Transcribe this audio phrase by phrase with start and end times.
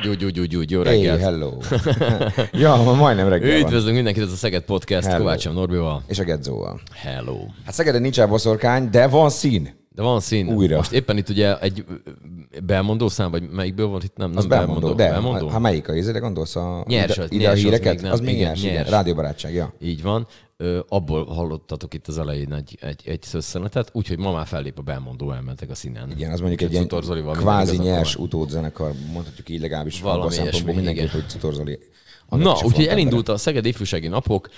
[0.00, 1.20] Úgy, úgy, úgy, úgy, úgy, jó Hey, reggelt.
[1.20, 1.52] hello.
[2.52, 3.60] ja, ma majdnem reggel van.
[3.60, 5.18] Üdvözlünk mindenkit, ez a Szeged Podcast Hello.
[5.18, 6.02] Kovácsom Norbival.
[6.06, 6.80] És a Gedzóval.
[6.94, 7.36] Hello.
[7.64, 9.78] Hát Szegeden nincs boszorkány, de van szín.
[9.94, 10.52] De van szín.
[10.52, 10.76] Újra.
[10.76, 11.84] Most éppen itt ugye egy
[12.64, 14.16] belmondó szám, vagy melyikből volt itt?
[14.16, 15.48] Nem, nem Az belmondó, de belmondó.
[15.48, 16.56] ha melyik a izére gondolsz?
[16.56, 17.92] A, Nyers ide, az- ide a nyers az híreket?
[17.94, 18.12] még nem.
[18.12, 18.88] Az még Igen, nyers, nyers.
[18.90, 19.74] Rádióbarátság, ja.
[19.80, 20.26] Így van.
[20.56, 24.82] Ö, abból hallottatok itt az elején egy, egy, egy szösszenetet, úgyhogy ma már fellép a
[24.82, 26.10] belmondó, elmentek a színen.
[26.10, 30.72] Igen, az mondjuk Úgyhogy egy ilyen kvázi nyers utódzenekar, mondhatjuk így legalábbis Valami a ilyesmi,
[30.72, 31.78] mindenképp, hogy Cutor Zoli.
[32.28, 34.48] Na, a úgyhogy elindult a Szeged Ifjúsági Napok,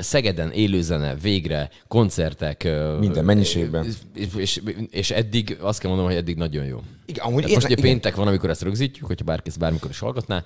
[0.00, 2.68] Szegeden élőzene, végre, koncertek.
[2.98, 3.86] Minden mennyiségben.
[4.14, 6.80] És, és, és eddig, azt kell mondanom, hogy eddig nagyon jó.
[7.06, 7.92] Igen, amúgy Tehát most én- ugye igen.
[7.92, 10.44] péntek van, amikor ezt rögzítjük, hogyha bárki ezt bármikor is hallgatná.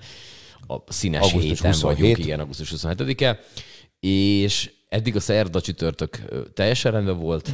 [0.67, 1.97] A színes Augusztus héten 27.
[1.99, 3.39] vagyunk, igen, augusztus 27-e.
[3.99, 6.19] És eddig a szerda csütörtök
[6.53, 7.49] teljesen rendben volt.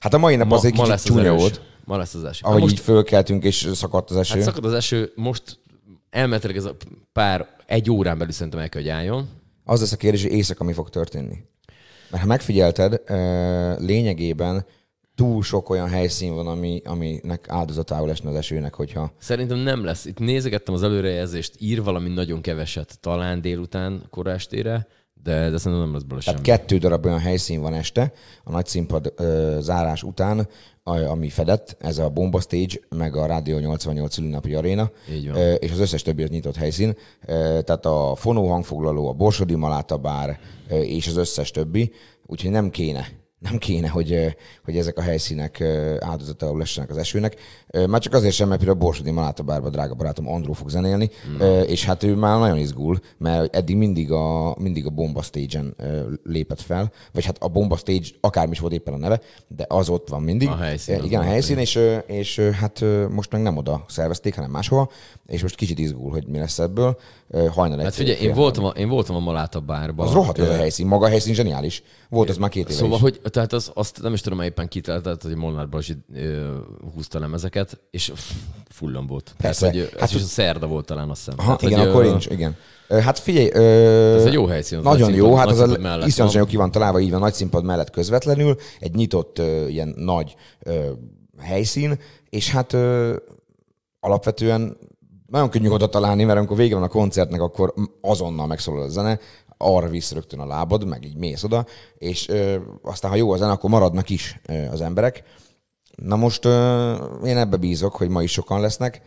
[0.00, 2.40] Hát a mai nap az egy kicsit lesz az csúnya volt, Ma lesz az eső.
[2.44, 4.34] ahogy most így fölkeltünk és szakadt az eső.
[4.34, 5.58] Hát szakad az eső, most
[6.10, 6.76] elméletileg ez a
[7.12, 9.28] pár, egy órán belül szerintem el kell, hogy álljon.
[9.64, 11.44] Az lesz a kérdés, hogy éjszaka mi fog történni.
[12.10, 13.02] Mert ha megfigyelted,
[13.80, 14.66] lényegében
[15.14, 20.04] túl sok olyan helyszín van, ami, aminek áldozatául esne az esőnek, hogyha Szerintem nem lesz.
[20.04, 24.86] Itt nézegettem az előrejelzést, ír valami nagyon keveset, talán délután, korestére,
[25.24, 26.58] de, de szerintem nem lesz belőle Tehát semmi.
[26.58, 28.12] kettő darab olyan helyszín van este,
[28.44, 30.48] a nagy színpad ö, zárás után,
[30.84, 34.90] ami fedett, ez a Bomba Stage, meg a Rádió 88 szülinapi aréna.
[35.34, 36.96] Ö, és az összes többi az nyitott helyszín.
[37.26, 37.32] Ö,
[37.64, 41.92] Tehát a fonó hangfoglaló, a Borsodi Maláta bár, ö, és az összes többi,
[42.26, 43.06] úgyhogy nem kéne
[43.50, 47.36] nem kéne, hogy, hogy ezek a helyszínek ö, áldozatául lessenek az esőnek.
[47.88, 51.60] Már csak azért sem, mert például Borsodi Maláta bárba drága barátom Andró fog zenélni, Ö,
[51.60, 55.76] és hát ő már nagyon izgul, mert eddig mindig a, mindig a Bomba Stage-en
[56.22, 59.88] lépett fel, vagy hát a Bomba Stage, akármi is volt éppen a neve, de az
[59.88, 60.48] ott van mindig.
[60.48, 64.90] A helyszín, Igen, a helyszín, és, és hát most meg nem oda szervezték, hanem máshova,
[65.26, 66.98] és most kicsit izgul, hogy mi lesz ebből.
[67.50, 70.06] Hajnal egy Hát figyelj, én voltam, a, én voltam a Maláta bárban.
[70.06, 71.82] Az rohadt az a helyszín, maga a helyszín zseniális.
[72.08, 73.00] Volt az már két éve Szóval, is.
[73.00, 75.94] hogy tehát az, azt nem is tudom, éppen kiteltett, hogy Molnár Balzsi
[76.94, 78.12] húzta lemezeket, és
[78.68, 79.34] fullam volt.
[79.38, 79.60] Persze.
[79.60, 81.34] Tehát, hogy, Hát, hát, ez is hogy- a szerda volt talán, azt hiszem.
[81.38, 82.56] Aha, Tehát, igen, hogy, akkor ö, is, igen.
[82.88, 85.80] Hát figyelj, ö, Ez egy jó helyszín, az Nagyon nagy jó, hát az a színpad
[85.82, 89.66] mellett iszonyatosan jó ki van találva, így van, nagy színpad mellett közvetlenül, egy nyitott ö,
[89.66, 90.90] ilyen nagy ö,
[91.40, 91.98] helyszín,
[92.30, 93.16] és hát ö,
[94.00, 94.76] alapvetően
[95.34, 99.18] nagyon könnyű oda találni, mert amikor vége van a koncertnek, akkor azonnal megszólal a zene,
[99.56, 101.66] arra visz rögtön a lábad, meg így mész oda,
[101.98, 105.22] és ö, aztán, ha jó a zene, akkor maradnak is ö, az emberek.
[105.96, 106.94] Na most ö,
[107.24, 109.02] én ebbe bízok, hogy ma is sokan lesznek,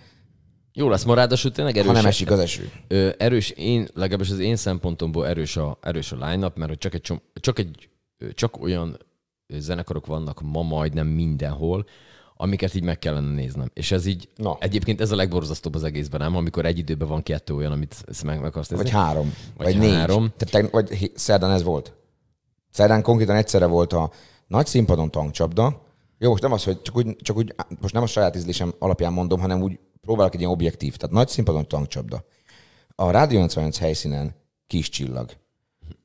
[0.74, 1.88] Jó lesz ma, ráadásul tényleg erős.
[1.88, 2.72] ha nem esik az eső.
[2.88, 6.94] Ö, erős, én, legalábbis az én szempontomból erős a, erős a line-up, mert hogy csak,
[6.94, 7.90] egy, csak, egy,
[8.34, 8.98] csak olyan
[9.48, 11.86] zenekarok vannak ma majdnem mindenhol,
[12.38, 13.72] amiket így meg kellene néznem.
[13.74, 14.58] És ez így, Na.
[14.60, 16.36] egyébként ez a legborzasztóbb az egészben, nem?
[16.36, 18.84] Amikor egy időben van kettő olyan, amit meg, meg akarsz nézni.
[18.84, 19.34] Vagy három.
[19.58, 19.94] Vagy Vagy, négy.
[19.94, 20.34] három.
[20.38, 21.94] Tehát vagy szerdán ez volt.
[22.72, 24.12] Szerdán konkrétan egyszerre volt a
[24.48, 25.82] nagy színpadon tankcsapda.
[26.18, 29.14] Jó, most nem az, hogy csak úgy, csak úgy, most nem a saját ízlésem alapján
[29.14, 30.96] mondom, hanem úgy próbálok egy ilyen objektív.
[30.96, 32.26] Tehát nagy színpadon tankcsapda.
[32.96, 34.36] A Rádió 88 helyszínen
[34.68, 35.32] kis csillag.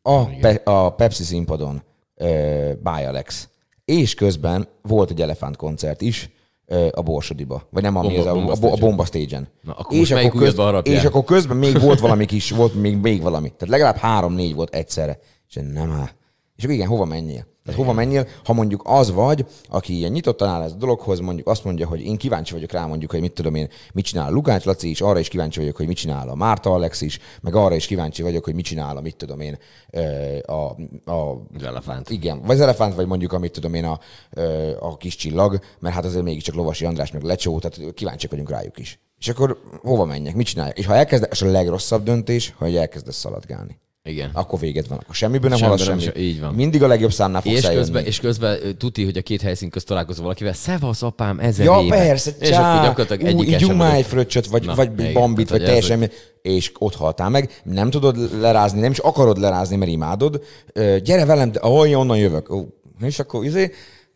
[0.03, 1.82] A, pe, a Pepsi színpadon
[2.16, 3.49] uh, Báj Alex.
[3.84, 6.31] És közben volt egy elefántkoncert is
[6.66, 7.66] ö, a Borsodiba.
[7.70, 8.76] Vagy nem, ami Bomba- ez a, Bomba a, a.
[8.76, 9.48] Bomba Stage-en.
[9.62, 9.97] Na, akkor
[10.41, 10.54] köz,
[10.84, 13.49] és akkor közben még volt valami kis, volt még, még valami.
[13.49, 15.19] Tehát legalább három-négy volt egyszerre.
[15.49, 16.08] És én nem áll.
[16.56, 17.46] És akkor igen, hova menjél?
[17.64, 21.47] Tehát hova menjél, ha mondjuk az vagy, aki ilyen nyitottan áll ez a dologhoz, mondjuk
[21.47, 24.32] azt mondja, hogy én kíváncsi vagyok rá, mondjuk, hogy mit tudom én, mit csinál a
[24.32, 27.55] Lukács Laci is, arra is kíváncsi vagyok, hogy mit csinál a Márta Alex is, meg
[27.55, 29.59] arra is kíváncsi vagyok, hogy mit csinál a, mit tudom én,
[30.47, 30.53] a,
[31.11, 32.11] a Az elefánt.
[32.11, 33.99] igen, vagy az elefánt, vagy mondjuk, amit tudom én, a,
[34.81, 38.79] a kis csillag, mert hát azért mégiscsak Lovasi András meg Lecsó, tehát kíváncsiak vagyunk rájuk
[38.79, 39.00] is.
[39.19, 40.79] És akkor hova menjek, mit csinálják?
[40.79, 43.81] És ha elkezd, és a legrosszabb döntés, hogy elkezdesz szaladgálni.
[44.04, 44.31] Igen.
[44.32, 44.99] akkor véged van.
[44.99, 46.00] Akkor semmiből nem nem semmi.
[46.00, 46.54] se- így van.
[46.54, 47.84] Mindig a legjobb számnál fogsz És eljönni.
[47.84, 51.81] közben, és közben tuti, hogy a két helyszín közt találkozol valakivel, szevasz apám, ezer Ja,
[51.84, 51.96] éve.
[51.96, 55.50] persze, És csá, akkor gyakorlatilag ú, egyik már egy fröccsöt, vagy, Na, vagy igen, bambit,
[55.50, 56.10] vagy teljesen,
[56.43, 57.60] és ott haltál meg.
[57.64, 60.43] Nem tudod lerázni, nem is akarod lerázni, mert imádod.
[61.02, 62.52] Gyere velem, de oh, onnan jövök.
[63.00, 63.70] És akkor izé,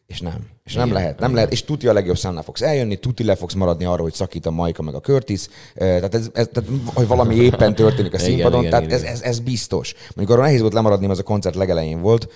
[0.07, 0.49] és nem.
[0.65, 1.53] És nem Igen, lehet, nem lehet.
[1.53, 4.51] És tuti a legjobb számnál fogsz eljönni, tuti le fogsz maradni arra, hogy szakít a
[4.51, 5.47] Majka meg a Curtis.
[5.75, 9.21] Tehát, ez, ez, tehát hogy valami éppen történik a színpadon, igen, tehát igen, ez, ez,
[9.21, 9.95] ez, biztos.
[10.15, 12.29] Mondjuk arra nehéz volt lemaradni, az a koncert legelején volt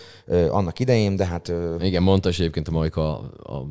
[0.51, 3.67] annak idején, de hát Igen, mondta is egyébként a Majka, a,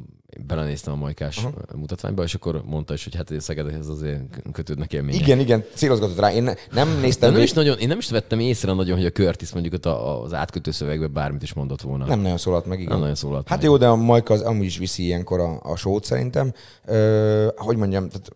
[0.47, 1.53] belenéztem a Majkás uh-huh.
[1.75, 4.21] mutatványba, és akkor mondta is, hogy hát ez Szegedhez azért
[4.51, 5.21] kötődnek élmények.
[5.21, 6.31] igen, igen, célozgatott rá.
[6.33, 8.95] Én ne- nem De néztem nem vég- is nagyon, én nem is vettem észre nagyon,
[8.97, 12.05] hogy a Curtis mondjuk a- az átkötő szövegben bármit is mondott volna.
[12.05, 12.91] Nem nagyon szólalt meg, igen.
[12.91, 13.67] Nem nagyon szólalt Hát meg.
[13.67, 16.53] jó, de a Majka az amúgy is viszi ilyenkor a, a sót szerintem.
[16.85, 18.29] Ö, hogy mondjam, tehát,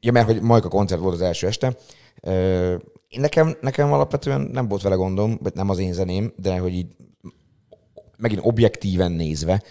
[0.00, 1.76] ja, mert hogy Majka koncert volt az első este.
[2.20, 2.74] Ö,
[3.16, 6.86] nekem, nekem alapvetően nem volt vele gondom, vagy nem az én zeném, de hogy így
[8.16, 9.62] megint objektíven nézve,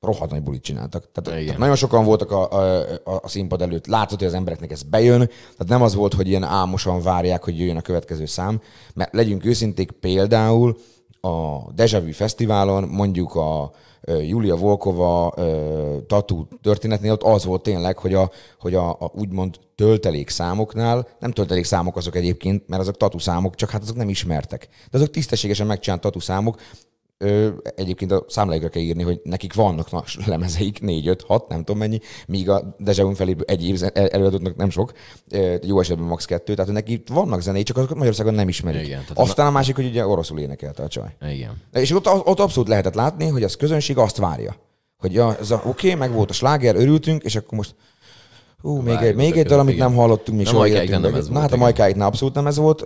[0.00, 1.12] rohadt nagy bulit csináltak.
[1.12, 1.44] Tehát, Igen.
[1.44, 5.18] tehát nagyon sokan voltak a, a, a, színpad előtt, látszott, hogy az embereknek ez bejön,
[5.26, 8.60] tehát nem az volt, hogy ilyen álmosan várják, hogy jöjjön a következő szám,
[8.94, 10.76] mert legyünk őszinték, például
[11.20, 13.70] a Deja Vu Fesztiválon, mondjuk a
[14.06, 15.34] Julia Volkova
[16.06, 21.32] tatú történetnél ott az volt tényleg, hogy a, hogy a, a úgymond töltelék számoknál, nem
[21.32, 24.68] töltelék számok azok egyébként, mert azok tatu számok, csak hát azok nem ismertek.
[24.90, 26.60] De azok tisztességesen megcsinált tatu számok,
[27.18, 31.58] Ö, egyébként a számláikra kell írni, hogy nekik vannak na, lemezeik, négy, öt, hat, nem
[31.58, 34.92] tudom mennyi, míg a Deja Vu felé egy előadóknak nem sok,
[35.62, 36.24] jó esetben max.
[36.24, 38.86] kettő, tehát neki vannak zenei, csak azokat Magyarországon nem ismerik.
[38.86, 41.16] Igen, Aztán a másik, hogy ugye oroszul énekelte a csaj.
[41.20, 41.62] Igen.
[41.72, 44.56] És ott, ott abszolút lehetett látni, hogy az közönség azt várja.
[44.96, 47.74] Hogy ja, ez a, oké, meg volt a sláger, örültünk, és akkor most
[48.66, 51.10] Hú, még egy, még egy amit nem hallottunk, A soha Majkáiknál életünkben.
[51.10, 51.56] nem ez Na hát a.
[51.56, 52.84] Majkáiknál abszolút nem ez volt,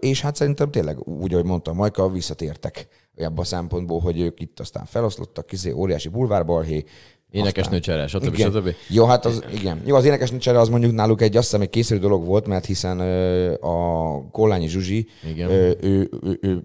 [0.00, 4.60] és hát szerintem tényleg úgy, ahogy mondtam, Majka visszatértek abban a szempontból, hogy ők itt
[4.60, 6.84] aztán feloszlottak, kizé, óriási bulvárbalhé,
[7.30, 8.34] Énekesnő csere, stb.
[8.34, 8.50] igen.
[8.50, 8.74] stb.
[8.88, 9.82] Jó, hát az, igen.
[9.84, 12.64] Jó, az énekesnő csere az mondjuk náluk egy azt hiszem egy készülő dolog volt, mert
[12.66, 15.50] hiszen ö, a Kollányi Zsuzsi, Igen.
[15.50, 16.62] ö, ő, ő, ő,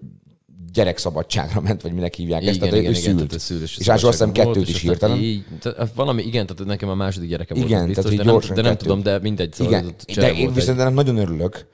[0.74, 3.16] gyerekszabadságra ment, vagy minek hívják ezt, Igen, tehát igen, ő igen, szült.
[3.16, 5.44] tehát ő szülős és ásó azt hiszem kettőt volt, is és hirtelen.
[5.94, 8.62] Valami, igen, tehát nekem a második gyereke volt, Igen, az biztos, tehát de nem, de
[8.62, 11.66] nem tudom, de mindegy, szóval Igen, de én volt viszont ennek nagyon örülök,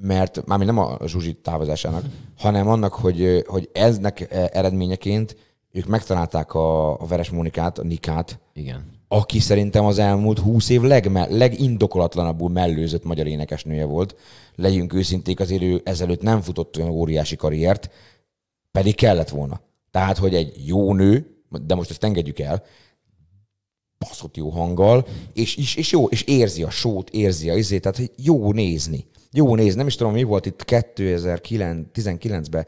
[0.00, 2.04] mert mármint nem a Zsuzsi távozásának,
[2.38, 5.36] hanem annak, hogy, hogy eznek eredményeként
[5.72, 8.84] ők megtalálták a, a Veres Mónikát, a Nikát, Igen.
[9.08, 14.16] aki szerintem az elmúlt húsz év legme, legindokolatlanabbul mellőzött magyar énekesnője volt.
[14.54, 17.90] Legyünk őszinték, azért ő ezelőtt nem futott olyan óriási karriert,
[18.74, 19.60] pedig kellett volna.
[19.90, 21.36] Tehát, hogy egy jó nő,
[21.66, 22.64] de most ezt engedjük el,
[23.98, 28.10] baszott jó hanggal, és, és, és jó, és érzi a sót, érzi a izét, tehát
[28.16, 29.06] jó nézni.
[29.32, 29.78] Jó nézni.
[29.78, 32.66] Nem is tudom, mi volt itt 2019-ben,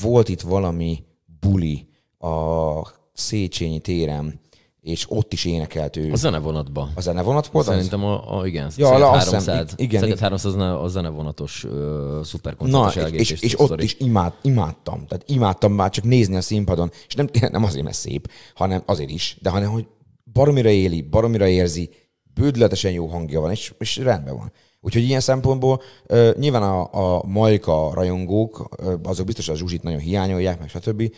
[0.00, 1.04] volt itt valami
[1.40, 4.40] buli a Széchenyi téren,
[4.88, 6.12] és ott is énekelt ő.
[6.12, 6.88] A zenevonatba.
[6.94, 7.74] A zenevonat volt az?
[7.74, 10.28] Szerintem a, a igen, Ja, Szeged azt hiszem, 300, igen, Szeged igen.
[10.28, 15.06] 300 ne- a zenevonatos uh, Na, szuperkoncertes és, és, elgépés és ott is imád, imádtam.
[15.06, 16.90] Tehát imádtam már csak nézni a színpadon.
[17.08, 19.86] És nem, nem azért, mert szép, hanem azért is, de hanem, hogy
[20.32, 21.90] baromira éli, baromira érzi,
[22.34, 24.52] bődületesen jó hangja van, és, és rendben van.
[24.80, 30.00] Úgyhogy ilyen szempontból uh, nyilván a, a Majka rajongók, uh, azok biztos a Zsuzsit nagyon
[30.00, 31.12] hiányolják, meg stb.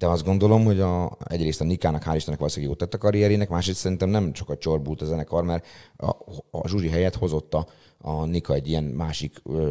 [0.00, 3.48] De azt gondolom, hogy a, egyrészt a Nikának hál' Istennek valószínűleg jót tett a karrierének,
[3.48, 5.66] másrészt szerintem nem csak a csorbult a zenekar, mert
[5.96, 6.10] a,
[6.50, 7.66] a Zsuzsi helyett hozott a,
[7.98, 9.70] a Nika egy ilyen másik, ö,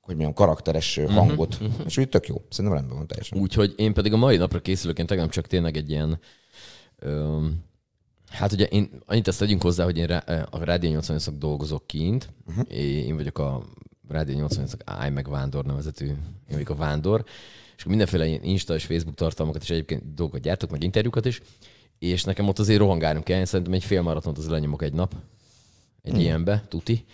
[0.00, 1.72] hogy mondjam, karakteres uh-huh, hangot, uh-huh.
[1.86, 2.42] és úgy tök jó.
[2.48, 3.38] Szerintem rendben van teljesen.
[3.38, 6.18] Úgyhogy én pedig a mai napra készülök, én tegnap csak tényleg egy ilyen...
[6.98, 7.64] Öm,
[8.28, 12.28] hát ugye én annyit ezt tegyünk hozzá, hogy én rá- a Rádió 88 dolgozok kint,
[12.46, 12.76] uh-huh.
[12.76, 13.62] én vagyok a
[14.08, 16.16] Rádió 88 Áj meg Vándor nevezetű, én
[16.48, 17.24] vagyok a Vándor,
[17.76, 21.40] és mindenféle ilyen Insta és Facebook tartalmakat és egyébként dolgokat gyártok, meg interjúkat is,
[21.98, 25.14] és nekem ott azért rohangálnom kell, én szerintem egy fél maratont az lenyomok egy nap,
[26.02, 26.20] egy hmm.
[26.20, 27.04] ilyenbe, tuti.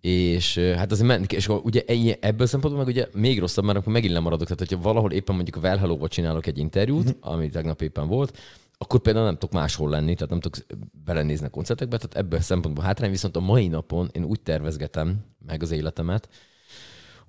[0.00, 1.84] És hát azért menni, és ugye
[2.20, 4.48] ebből szempontból meg ugye még rosszabb, mert akkor megint lemaradok.
[4.48, 7.14] Tehát, hogyha valahol éppen mondjuk a Well hello csinálok egy interjút, Mhm.
[7.20, 8.38] ami tegnap éppen volt,
[8.78, 10.66] akkor például nem tudok máshol lenni, tehát nem tudok
[11.04, 15.24] belenézni a koncertekbe, tehát ebből a szempontból hátrány, viszont a mai napon én úgy tervezgetem
[15.46, 16.28] meg az életemet,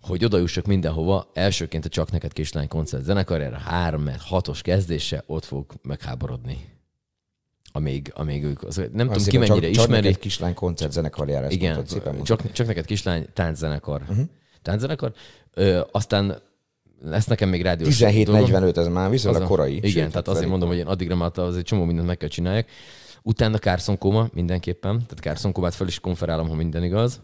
[0.02, 5.46] hogy oda jussak mindenhova, elsőként a Csak Neked Kislány koncert zenekarjára, 3 6-os kezdése, ott
[5.46, 6.78] fog megháborodni.
[7.72, 10.02] Amíg, amíg ők, az, nem tudom ki mennyire csak, Csak ismeri.
[10.06, 12.38] neked kislány koncert zenekarjára, ezt Igen, mondtad, szépen mondtad.
[12.40, 14.02] csak, csak neked kislány tánczenekar.
[14.02, 14.26] Uh-huh.
[14.62, 15.14] Tánczenekar.
[15.54, 16.42] Ö, aztán
[17.02, 18.52] lesz nekem még rádiós dolgom.
[18.52, 19.76] 17.45, ez már viszonylag korai.
[19.76, 22.18] Igen, Sőt, tehát azért elég mondom, hogy én addigra már az egy csomó mindent meg
[22.18, 22.68] kell csináljak.
[23.24, 27.22] Utána Carson Koma mindenképpen, tehát Carson Komát fel is konferálom, ha minden igaz.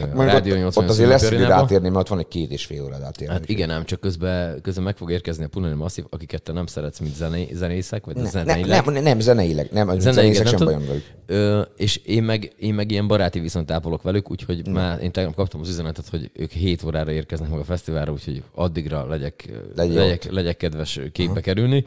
[0.00, 2.82] Hát Mondjuk ott, ott azért lesz idő rátérni, mert ott van egy két és fél
[2.84, 3.34] óra rátérni.
[3.34, 6.66] Hát igen, ám csak közben, közben meg fog érkezni a Punani Massive, akiket te nem
[6.66, 8.84] szeretsz, mint zené, zenészek, vagy Ne, zeneileg.
[8.84, 9.68] nem, nem, nem, zeneileg.
[9.72, 11.70] Nem, a Zeneileg zenészek nem sem bajom velük.
[11.76, 15.60] És én meg, én meg ilyen baráti viszont ápolok velük, úgyhogy már én tegnap kaptam
[15.60, 20.30] az üzenetet, hogy ők 7 órára érkeznek meg a fesztiválra, úgyhogy addigra legyek, Legyél legyek,
[20.30, 21.84] legyek kedves képbe kerülni.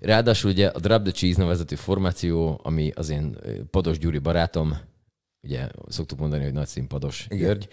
[0.00, 3.36] Ráadásul ugye a Drop the Cheese nevezetű formáció, ami az én
[3.70, 4.76] Pados Gyuri barátom,
[5.42, 7.46] ugye szoktuk mondani, hogy nagy színpados Igen.
[7.46, 7.68] György,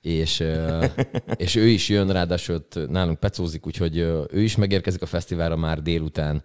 [0.00, 0.44] és,
[1.36, 3.96] és ő is jön, ráadásul ott nálunk pecózik, úgyhogy
[4.30, 6.42] ő is megérkezik a fesztiválra már délután.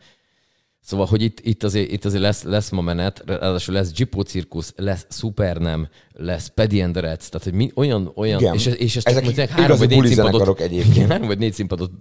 [0.88, 4.74] Szóval, hogy itt, itt, azért, itt azért lesz, lesz ma menet, ráadásul lesz Gipó cirkusz,
[4.76, 8.54] lesz Supernem, lesz Paddy and the Reds, tehát hogy mi, olyan, olyan, Igen.
[8.54, 11.08] és, és ez Ezek csak mondjuk három vagy négy színpadot, egyébként.
[11.12, 11.92] három vagy négy színpadot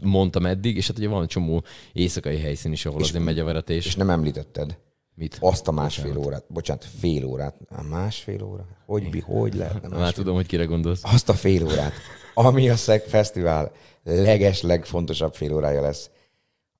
[0.00, 3.86] mondtam eddig, és hát ugye van csomó éjszakai helyszín is, ahol azért megy a veretés.
[3.86, 4.76] És nem említetted
[5.14, 5.36] Mit?
[5.40, 8.66] azt a másfél órát, bocsánat, fél órát, a másfél óra?
[8.86, 10.12] Hogy, bi, hogy lehetne Már másfél?
[10.12, 11.00] tudom, hogy kire gondolsz.
[11.04, 11.92] Azt a fél órát,
[12.34, 16.10] ami a SZEG Fesztivál leges, legfontosabb fél órája lesz.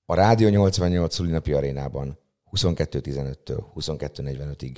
[0.07, 2.19] A Rádió 88 szülinapi arénában
[2.53, 4.77] 22.15-től 22.45-ig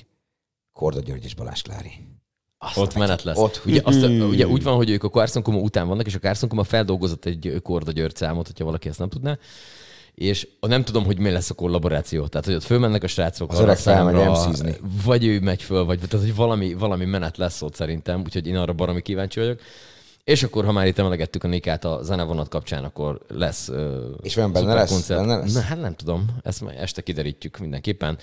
[0.72, 1.90] Korda György és Balázs Klári.
[2.58, 3.38] Azt Ott menet lesz.
[3.38, 3.62] Ott.
[3.66, 7.25] Ugye, azt, ugye úgy van, hogy ők a Coma után vannak, és a Coma feldolgozott
[7.25, 9.38] egy Korda György számot, hogyha valaki ezt nem tudná.
[10.16, 12.26] És nem tudom, hogy mi lesz a kollaboráció.
[12.26, 14.75] Tehát, hogy ott fölmennek a srácok Az öreg felmegy MC-zni.
[15.04, 18.56] vagy ő megy föl, vagy tehát, hogy valami, valami menet lesz ott szerintem, úgyhogy én
[18.56, 19.61] arra baromi kíváncsi vagyok.
[20.25, 23.70] És akkor, ha már itt emlegettük a Nikát a zenevonat kapcsán, akkor lesz
[24.23, 24.90] És olyan benne lesz?
[24.90, 25.20] koncert.
[25.20, 25.52] Benne lesz?
[25.54, 28.18] Na, hát nem tudom, ezt majd este kiderítjük mindenképpen.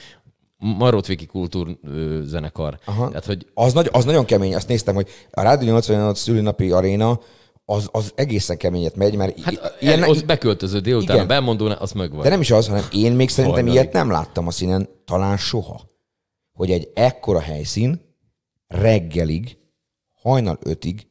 [0.58, 2.80] Marotviki Kultúr ö, zenekar.
[2.86, 3.08] Aha.
[3.08, 7.20] Tehát, hogy Az, nagy, az nagyon kemény, azt néztem, hogy a Rádió 88 szülinapi aréna
[7.74, 11.26] az, az egészen keményet megy, mert Hát ilyen, ott beköltöző délután, Igen.
[11.26, 12.24] a belmondó, az meg vagy.
[12.24, 13.78] de nem is az, hanem én még szerintem Hajnali.
[13.78, 15.82] ilyet nem láttam a színen, talán soha.
[16.54, 18.02] Hogy egy ekkora helyszín
[18.68, 19.58] reggelig,
[20.22, 21.08] hajnal ötig,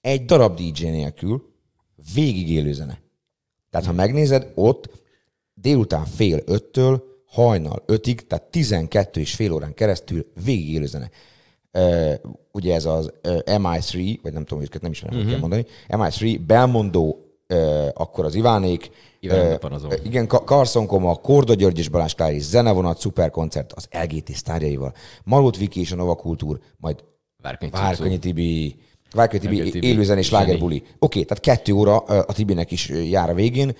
[0.00, 1.50] egy darab DJ nélkül
[2.14, 3.00] végig élő zene.
[3.70, 4.90] Tehát ha megnézed, ott
[5.54, 11.10] délután fél öttől hajnal ötig, tehát 12 és fél órán keresztül végig élő zene.
[11.78, 12.12] Uh,
[12.52, 15.32] ugye ez az uh, MI3, vagy nem tudom, hogy őket nem ismerem, uh-huh.
[15.32, 21.78] kell mondani, MI3, Belmondó, uh, akkor az Ivánék, Iván ö, igen, Carson Koma, Korda György
[21.78, 27.04] és Balázs Klári, zenevonat, szuperkoncert az LGT sztárjaival, Marót Viki és a Nova Kultúr, majd
[27.70, 28.76] Várkonyi Tibi,
[29.12, 30.44] Várkonyi Tibi, élőzenés zseni.
[30.44, 30.82] lágerbuli.
[30.98, 33.76] Oké, tehát kettő óra a Tibinek is jár a végén,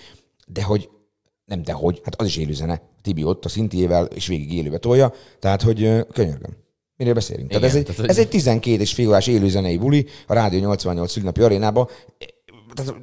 [0.46, 0.88] de hogy
[1.44, 2.80] nem de hogy, hát az is élőzene.
[3.02, 6.56] Tibi ott a szintiével és végig élőbe tolja, tehát hogy könyörgöm.
[7.02, 7.48] Miről beszélünk?
[7.50, 10.34] Igen, tehát ez, egy, tehát, hogy- ez egy 12 és fél órás élőzenei buli a
[10.34, 11.90] Rádió 88 szülinapi arénába.
[12.74, 12.94] Tehát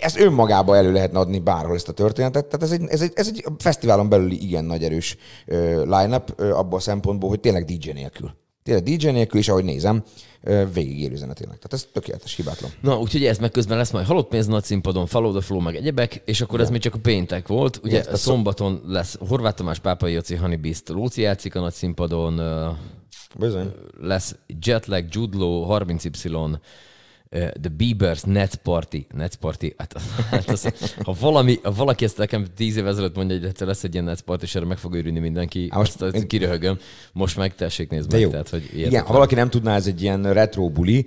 [0.00, 2.46] ez önmagába elő lehetne adni bárhol ezt a történetet.
[2.46, 5.16] Tehát ez egy, ez egy, ez egy fesztiválon belüli igen nagy erős
[5.84, 8.30] line-up abból a szempontból, hogy tényleg DJ nélkül.
[8.62, 10.02] Tényleg DJ nélkül, és ahogy nézem,
[10.72, 11.56] végig élő zene tényleg.
[11.56, 12.70] Tehát ez tökéletes, hibátlan.
[12.80, 15.76] Na, úgyhogy ez meg közben lesz majd halott pénz nagy színpadon, Follow the Flow, meg
[15.76, 17.80] egyebek, és akkor ez még csak a péntek volt.
[17.84, 22.40] Ugye Igen, szombaton lesz Horváth Tamás, Pápai Joci, Honey Beast, Lóci játszik a nagy színpadon,
[23.36, 23.72] Bizony.
[24.00, 26.58] lesz Jetlag, Judlo, 30Y, eh,
[27.30, 28.96] The Biebers, Nets Party.
[29.14, 30.72] Nets Party, hát, hát az,
[31.04, 34.04] ha, valami, ha valaki ezt nekem tíz év ezelőtt mondja, hogy egyszer lesz egy ilyen
[34.04, 36.78] Nets Party, és erre meg fog őrülni mindenki, Há, most azt, azt kiröhögöm.
[37.12, 38.20] Most meg tessék nézd meg.
[38.20, 38.30] jó.
[38.30, 41.06] Tehát, hogy Igen, ha valaki nem tudná, ez egy ilyen retro buli,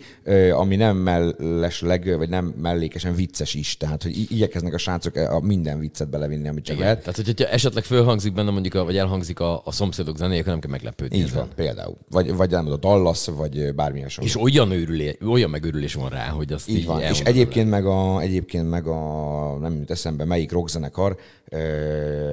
[0.52, 3.78] ami nem mellesleg, vagy nem mellékesen vicces is.
[3.78, 6.88] Tehát, hogy igyekeznek a srácok a minden viccet belevinni, amit csak Igen.
[6.88, 7.04] lehet.
[7.04, 10.62] Tehát, hogyha esetleg fölhangzik benne mondjuk, a, vagy elhangzik a, a szomszédok zenéje, akkor nem
[10.62, 11.18] kell meglepődni.
[11.18, 11.38] Így ezen.
[11.38, 11.98] van, például.
[12.10, 14.30] Vagy, vagy nem a Dallas, vagy bármilyen hasonló.
[14.30, 17.02] És olyan, őrülé, olyan megőrülés van rá, hogy azt Így van.
[17.02, 21.18] És egyébként meg a, egyébként meg a, nem jut eszembe, melyik rockzenekar,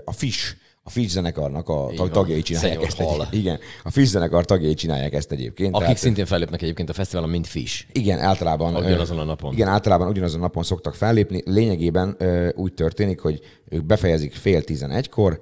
[0.04, 3.16] a Fish, a Fish zenekarnak a Így tag, tagjai csinálják Senior ezt.
[3.16, 3.26] Hall.
[3.30, 5.72] Egy, igen, a Fish zenekar tagjai csinálják ezt egyébként.
[5.74, 7.84] Akik tehát- szintén fellépnek egyébként a fesztiválon, mint Fish.
[7.92, 8.76] Igen, általában.
[8.76, 9.52] Ugyanazon a napon.
[9.52, 11.42] Igen, általában ugyanazon a napon szoktak fellépni.
[11.44, 12.16] Lényegében
[12.54, 15.40] úgy történik, hogy ők befejezik fél tizenegykor,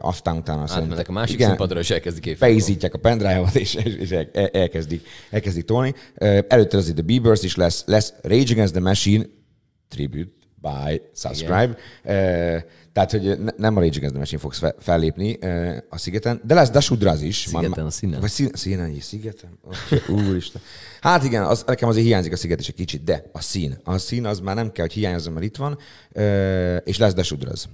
[0.00, 2.48] aztán utána Átmennek a másik igen, színpadra, és elkezdik éjfélkor.
[2.48, 5.94] beízítják a pendrive-ot, és, és, és el, el- elkezdik, elkezdik tolni.
[6.48, 9.24] Előtte azért The Biebers is lesz, lesz Rage Against the Machine,
[9.88, 11.76] Tribute by Subscribe.
[12.92, 15.38] Tehát, hogy ne, nem a Rage Against the Machine fogsz fe, fellépni
[15.88, 17.36] a szigeten, de lesz Dashudraz is.
[17.36, 18.20] Szigeten, a színen?
[18.20, 19.58] Vagy szín, színen, szigeten?
[19.62, 20.62] Okay, úristen.
[21.00, 23.78] Hát igen, az, nekem azért hiányzik a sziget is egy kicsit, de a szín.
[23.84, 25.78] A szín az már nem kell, hogy hiányozzon, mert itt van,
[26.84, 27.68] és lesz Dashudraz.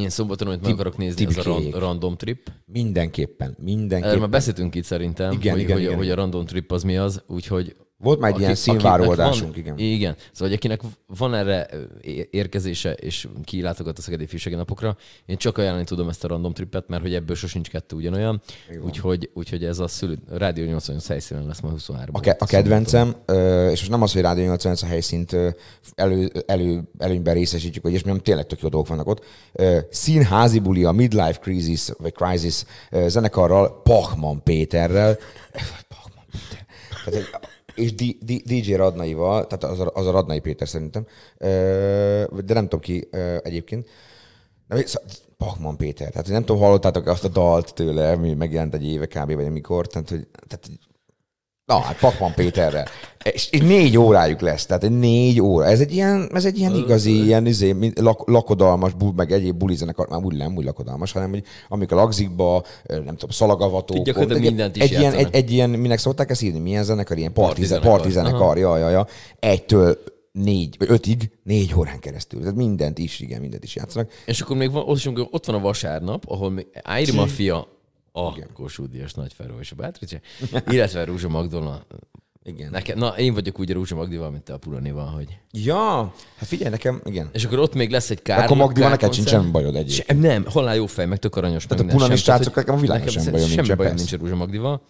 [0.00, 2.52] Én szombaton, amit meg akarok nézni, az a ran- random trip.
[2.66, 4.18] Mindenképpen, Erről mindenképpen.
[4.18, 6.96] már beszéltünk itt szerintem, Igen, hogy, igen, hogy, igen, hogy a random trip az mi
[6.96, 9.78] az, úgyhogy Volt már egy ilyen adásunk, igen.
[9.78, 10.14] Igen.
[10.32, 11.68] Szóval, hogy akinek van erre
[12.30, 14.96] érkezése, és kilátogat a Szegedi Ifjúsági Napokra,
[15.26, 18.42] én csak ajánlani tudom ezt a random trippet, mert hogy ebből sosincs kettő ugyanolyan.
[18.84, 23.14] Úgyhogy, úgyhogy ez a szülő, Rádió 88 helyszínen lesz ma 23 A, ke- a kedvencem,
[23.24, 25.36] ö, és most nem az, hogy Rádió 88 a helyszínt
[25.94, 29.24] elő, elő, előnyben részesítjük, vagy és nem tényleg tök jó dolgok vannak ott.
[29.52, 35.16] Ö, Színházi buli a Midlife Crisis, vagy Crisis ö, zenekarral, Pachman Péterrel.
[35.88, 36.66] Pachman Péter.
[37.04, 41.06] Tehát, és D- D- DJ Radnaival, tehát az a, az a Radnai Péter szerintem,
[41.38, 43.08] de nem tudom ki
[43.42, 43.88] egyébként.
[44.68, 48.84] Na, szóval Pachman Péter, tehát nem tudom, hallottátok azt a dalt tőle, ami megjelent egy
[48.86, 49.34] éve kb.
[49.34, 50.70] vagy amikor, tehát, hogy, tehát
[51.66, 52.86] Na, hát Pakman Péterrel.
[53.32, 55.66] És, és négy órájuk lesz, tehát egy négy óra.
[55.66, 60.08] Ez egy ilyen, ez egy ilyen igazi, ilyen izé, lak, lakodalmas, bul, meg egyéb bulizenekar,
[60.08, 64.02] már úgy nem úgy lakodalmas, hanem hogy amik a lagzikba, nem tudom, szalagavató.
[64.02, 66.58] Gyakorlatilag mindent is egy ilyen, egy, egy, ilyen, minek szokták ezt írni?
[66.58, 67.18] Milyen zenekar?
[67.18, 67.90] Ilyen parti, Partizenekar.
[67.90, 69.06] parti zenekar, ja, ja, ja.
[69.38, 69.98] Egytől
[70.32, 72.40] négy, vagy ötig, négy órán keresztül.
[72.40, 74.10] Tehát mindent is, igen, mindent is játszanak.
[74.26, 77.66] És akkor még van, ott, ott van a vasárnap, ahol még Áiri Mafia,
[78.16, 80.20] a Kossuth Díjas Nagy Feró és a Beatrice,
[80.70, 81.84] illetve Rúzsa Magdolna.
[82.42, 82.70] Igen.
[82.70, 85.38] Nekem, na, én vagyok úgy a Rúzsa Magdival, mint te a Puranival, hogy...
[85.50, 87.28] Ja, hát figyelj nekem, igen.
[87.32, 88.44] És akkor ott még lesz egy kár.
[88.44, 89.28] Akkor Magdival neked kárkoncert.
[89.28, 90.20] sincs semmi bajod egyébként.
[90.20, 91.66] Se, nem, halál jó fej, meg tök aranyos.
[91.66, 93.94] Tehát meg a sem- srácok, nekem a világon semmi bajom semmi bajom persze.
[93.94, 94.82] nincs a Rúzsa Magdival.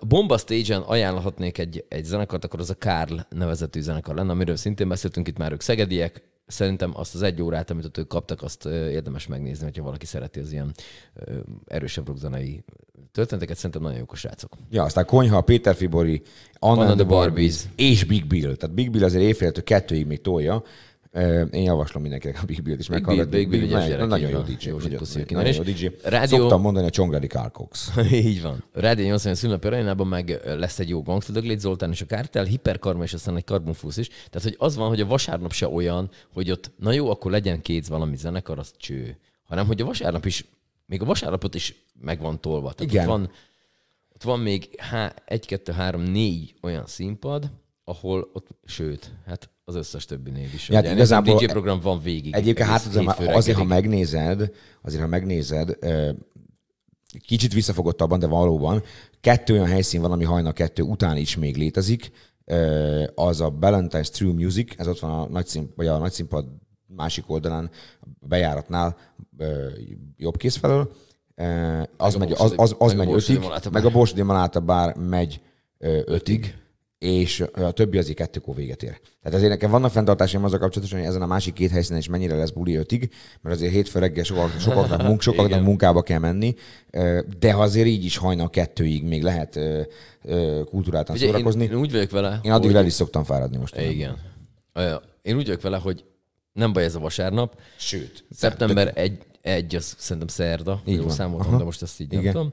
[0.00, 4.88] Bomba Stage-en ajánlhatnék egy, egy zenekart, akkor az a Karl nevezetű zenekar lenne, amiről szintén
[4.88, 6.22] beszéltünk itt már, ők szegediek.
[6.50, 10.40] Szerintem azt az egy órát, amit ott ők kaptak, azt érdemes megnézni, hogyha valaki szereti
[10.40, 10.74] az ilyen
[11.66, 12.64] erősebb rockzenei
[13.12, 13.56] történeteket.
[13.56, 14.56] Szerintem nagyon jók a srácok.
[14.70, 16.22] Ja, aztán Konyha, Péter Fibori,
[16.58, 17.90] Anna, Anna the the Barbies, Barbies.
[17.90, 18.56] és Big Bill.
[18.56, 20.62] Tehát Big Bill azért éjféltől kettőig még tolja.
[21.50, 23.30] Én javaslom mindenkinek a Big Bill-t is Big meghallgatni.
[23.30, 24.40] Bill, Big Bill, nagyon, jó.
[24.40, 24.70] DJ.
[25.32, 25.62] Nagyon, jó.
[25.62, 25.86] DJ.
[26.02, 27.90] Rádió- Szoktam mondani a Csongrádi Cox.
[28.12, 28.64] Így van.
[28.72, 33.02] Rádió 80 szülnapi arénában meg lesz egy jó gangster, Döglét Zoltán és a Kártel, hiperkarma
[33.02, 34.08] és aztán egy karbonfúsz is.
[34.08, 37.62] Tehát, hogy az van, hogy a vasárnap se olyan, hogy ott, na jó, akkor legyen
[37.62, 39.18] két valami zenekar, az cső.
[39.44, 40.44] Hanem, hogy a vasárnap is,
[40.86, 42.72] még a vasárnapot is meg van tolva.
[42.72, 43.02] Tehát Igen.
[43.08, 43.30] Ott van,
[44.14, 47.50] ott van még há, egy, kettő, három, négy olyan színpad,
[47.84, 50.68] ahol ott, sőt, hát az összes többi név is.
[50.68, 52.34] Ja, hát igazából DJ program van végig.
[52.34, 52.86] Egyébként hát
[53.28, 54.50] azért, ha megnézed,
[54.82, 55.78] azért, ha megnézed,
[57.26, 58.82] kicsit visszafogottabban, de valóban,
[59.20, 62.10] kettő olyan helyszín van, ami hajnal kettő után is még létezik,
[63.14, 66.44] az a Valentine's True Music, ez ott van a nagyszín, vagy a nagyszínpad
[66.86, 68.96] másik oldalán, a bejáratnál
[70.16, 70.92] jobb kész felől,
[71.96, 73.92] az Meg megy, az, az, az meg a megy ötig, meg a bár.
[73.92, 75.40] Borsodi Maláta bár megy
[75.78, 76.54] ö, ötig,
[77.00, 79.00] és a többi azért kettőkor véget ér.
[79.22, 82.34] Tehát azért nekem vannak fenntartásaim azzal kapcsolatosan, hogy ezen a másik két helyszínen is mennyire
[82.36, 83.10] lesz buli ötig,
[83.40, 86.54] mert azért hétfő reggel sokak, sokaknak, munk, sokaknak munkába kell menni,
[87.38, 89.58] de azért így is hajnal kettőig még lehet
[90.64, 91.64] kultúráltan Ugye, szórakozni.
[91.64, 93.76] én, én, úgy vagyok vele, Én addig el is szoktam fáradni most.
[93.76, 94.16] Igen.
[94.72, 96.04] Ö, Én úgy vagyok vele, hogy
[96.52, 97.60] nem baj ez a vasárnap.
[97.76, 98.24] Sőt.
[98.30, 100.82] Szeptember 1, egy az szerintem szerda.
[100.86, 101.10] Így Jó van.
[101.10, 101.58] számoltam, Aha.
[101.58, 102.22] de most ezt így Igen.
[102.24, 102.52] nem tudom.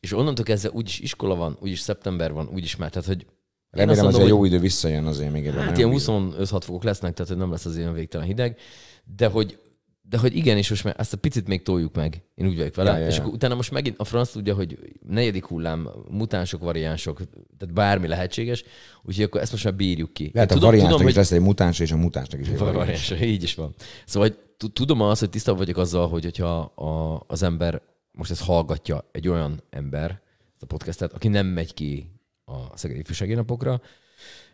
[0.00, 2.90] És onnantól kezdve úgyis iskola van, úgyis szeptember van, úgyis már.
[2.90, 3.26] Tehát, hogy
[3.74, 5.62] Remélem mondom, azért hogy jó idő visszajön azért még ebben.
[5.62, 6.34] Hát ilyen bízom.
[6.38, 8.58] 25-6 fokok lesznek, tehát hogy nem lesz az ilyen végtelen hideg.
[9.16, 9.58] De hogy
[10.08, 12.22] de hogy igen, és most már ezt a picit még toljuk meg.
[12.34, 12.90] Én úgy vagyok vele.
[12.90, 13.20] Ja, ja, és ja.
[13.20, 17.16] akkor utána most megint a franc tudja, hogy negyedik hullám, mutánsok, variánsok,
[17.58, 18.64] tehát bármi lehetséges,
[19.02, 20.30] úgyhogy akkor ezt most már bírjuk ki.
[20.34, 23.08] Lehet Én a tudom, is hogy lesz egy mutáns, és a mutánsnak is egy variáns.
[23.08, 23.28] variáns.
[23.32, 23.74] Így is van.
[24.06, 24.28] Szóval
[24.72, 27.82] tudom azt, hogy tisztában vagyok azzal, hogy hogyha a, az ember
[28.12, 30.22] most ezt hallgatja, egy olyan ember,
[30.60, 32.10] a podcastet, aki nem megy ki
[32.44, 33.80] a Szegedi Ifjúsági Napokra,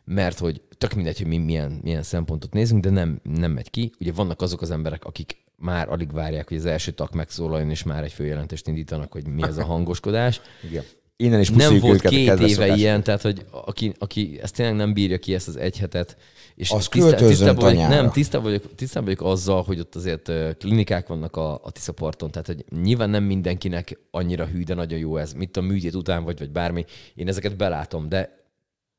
[0.05, 3.92] mert hogy tök mindegy, hogy mi milyen, milyen szempontot nézünk, de nem, nem megy ki.
[4.00, 7.83] Ugye vannak azok az emberek, akik már alig várják, hogy az első tak megszólaljon, és
[7.83, 10.40] már egy főjelentést indítanak, hogy mi ez a hangoskodás.
[10.68, 10.85] Igen.
[11.21, 14.93] Innen is Nem volt őket két éve ilyen, tehát hogy aki, aki ezt tényleg nem
[14.93, 16.17] bírja ki ezt az egy hetet,
[16.55, 21.07] és Az költözzön tisztában vagyok, nem, tisztában vagyok, tisztában vagyok azzal, hogy ott azért klinikák
[21.07, 25.33] vannak a, a Tiszaparton, tehát hogy nyilván nem mindenkinek annyira hű, de nagyon jó ez,
[25.33, 28.39] mit a műtét után vagy, vagy bármi, én ezeket belátom, de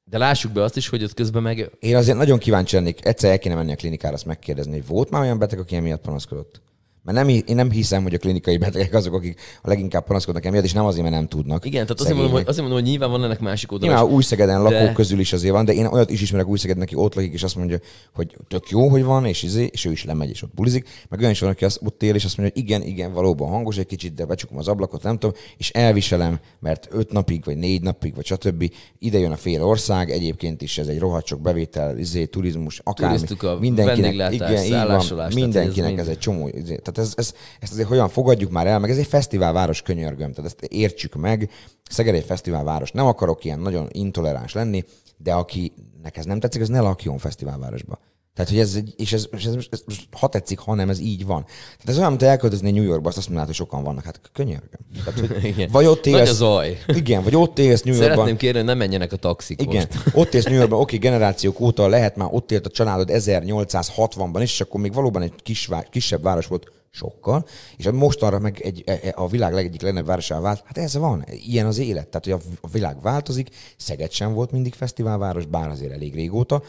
[0.03, 3.31] de lássuk be azt is, hogy ott közben meg Én azért nagyon kíváncsi lennék, egyszer
[3.31, 6.61] el kéne menni a klinikára, azt megkérdezni, hogy volt már olyan beteg, aki emiatt panaszkodott?
[7.03, 10.63] Mert nem, én nem hiszem, hogy a klinikai betegek azok, akik a leginkább panaszkodnak emiatt,
[10.63, 11.65] és nem azért, mert nem tudnak.
[11.65, 13.91] igen, tehát azért mondom, hogy, azért mondom, hogy nyilván van ennek másik oldala.
[13.91, 16.57] Nyilván új Szegeden lakók de- közül is azért van, de én olyat is ismerek új
[16.57, 17.79] Szegeden, aki ott lakik, és azt mondja,
[18.13, 20.87] hogy tök jó, hogy van, és, izé, és ő is lemegy, és ott bulizik.
[21.09, 23.49] Meg olyan is van, aki azt, ott él, és azt mondja, hogy igen, igen, valóban
[23.49, 27.57] hangos egy kicsit, de becsukom az ablakot, nem tudom, és elviselem, mert öt napig, vagy
[27.57, 28.71] négy napig, vagy stb.
[28.99, 33.15] Ide jön a fél ország, egyébként is ez egy rohadt sok bevétel, izé, turizmus, akármi.
[33.15, 36.47] Turisztika, mindenkinek, igen, így van, mindenkinek ez ez egy csomó.
[36.47, 40.33] izé, Tehát ez, ez, ezt azért hogyan fogadjuk már el, meg ez egy fesztiválváros könyörgöm,
[40.33, 41.49] tehát ezt értsük meg.
[41.89, 42.91] Szeged egy fesztiválváros.
[42.91, 44.83] Nem akarok ilyen nagyon intoleráns lenni,
[45.17, 47.99] de akinek ez nem tetszik, az ne lakjon fesztiválvárosba.
[48.33, 51.25] Tehát, hogy ez, és ez, és ez, ez, ez, ha tetszik, ha nem, ez így
[51.25, 51.43] van.
[51.43, 54.03] Tehát ez olyan, mint elköltözni New Yorkba, azt azt mondanád, hogy sokan vannak.
[54.03, 54.79] Hát könyörgöm.
[55.03, 55.69] Tehát, hogy Igen.
[55.71, 56.77] vagy ott Nagy a élsz, zaj.
[56.87, 58.13] igen, vagy ott élsz New Yorkban.
[58.13, 60.15] Szeretném kérni, hogy ne menjenek a taxik Igen, most.
[60.15, 64.51] ott élsz New Yorkban, oké, generációk óta lehet már ott élt a családod 1860-ban is,
[64.51, 67.45] és akkor még valóban egy kis, kisebb város volt sokkal,
[67.77, 70.63] és mostanra meg egy, e- e- a világ legegyik legnagyobb városává vált.
[70.65, 72.07] Hát ez van, ilyen az élet.
[72.07, 76.63] Tehát, hogy a, világ változik, Szeged sem volt mindig fesztiválváros, bár azért elég régóta,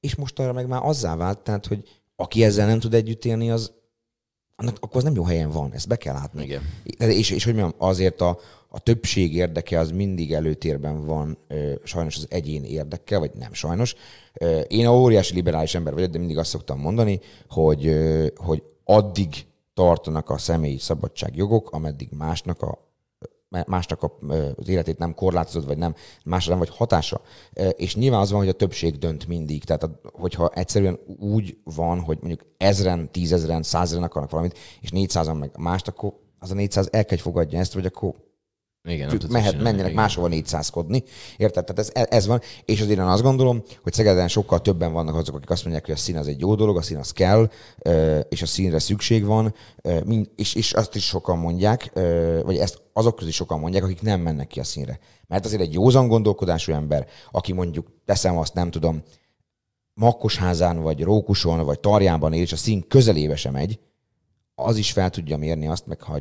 [0.00, 3.72] és mostanra meg már azzá vált, tehát, hogy aki ezzel nem tud együtt élni, az,
[4.56, 6.42] annak akkor az nem jó helyen van, ezt be kell látni.
[6.42, 6.62] Igen.
[6.98, 8.38] És, és hogy mondjam, azért a,
[8.68, 13.94] a többség érdeke az mindig előtérben van, ö, sajnos az egyén érdeke, vagy nem sajnos.
[14.32, 18.62] Ö, Én a óriási liberális ember vagyok, de mindig azt szoktam mondani, hogy, ö, hogy
[18.84, 19.28] addig
[19.78, 22.86] tartanak a személyi szabadságjogok, ameddig másnak a
[23.66, 24.12] másnak
[24.56, 27.20] az életét nem korlátozod, vagy nem, másra nem vagy hatása.
[27.76, 29.64] És nyilván az van, hogy a többség dönt mindig.
[29.64, 35.50] Tehát, hogyha egyszerűen úgy van, hogy mondjuk ezren, tízezren, százezren akarnak valamit, és négyszázan meg
[35.58, 38.14] mást, akkor az a 400 el kell, hogy fogadja ezt, vagy akkor
[38.88, 40.02] Igen, tudsz mehet, csinálni, menjenek igen.
[40.02, 41.02] máshova 400-kodni.
[41.36, 41.64] Érted?
[41.64, 42.40] Tehát ez, ez van.
[42.64, 45.94] És azért én azt gondolom, hogy Szegeden sokkal többen vannak azok, akik azt mondják, hogy
[45.94, 47.50] a szín az egy jó dolog, a szín az kell,
[48.28, 49.54] és a színre szükség van,
[50.36, 51.90] és, és azt is sokan mondják,
[52.44, 54.98] vagy ezt azok közül sokan mondják, akik nem mennek ki a színre.
[55.26, 59.02] Mert azért egy józan gondolkodású ember, aki mondjuk, teszem azt, nem tudom,
[59.94, 63.78] Makkosházán, vagy Rókuson, vagy Tarjánban él, és a szín közelébe sem megy,
[64.60, 66.20] az is fel tudja mérni azt, meg ha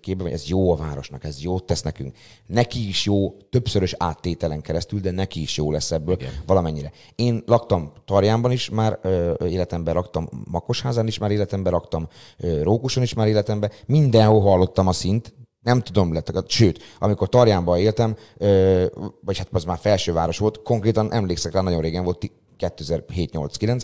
[0.00, 2.16] képbe vagy, ez jó a városnak, ez jót tesz nekünk.
[2.46, 6.32] Neki is jó, többszörös áttételen keresztül, de neki is jó lesz ebből Igen.
[6.46, 6.92] valamennyire.
[7.14, 13.02] Én laktam Tarjánban is már ö, életemben, laktam Makosházán is már életemben, laktam ö, Rókuson
[13.02, 18.84] is már életemben, mindenhol hallottam a szint, nem tudom, lett, sőt, amikor Tarjánban éltem, ö,
[19.24, 23.82] vagy hát az már felsőváros volt, konkrétan emlékszek rá, nagyon régen volt, 2007-8-9,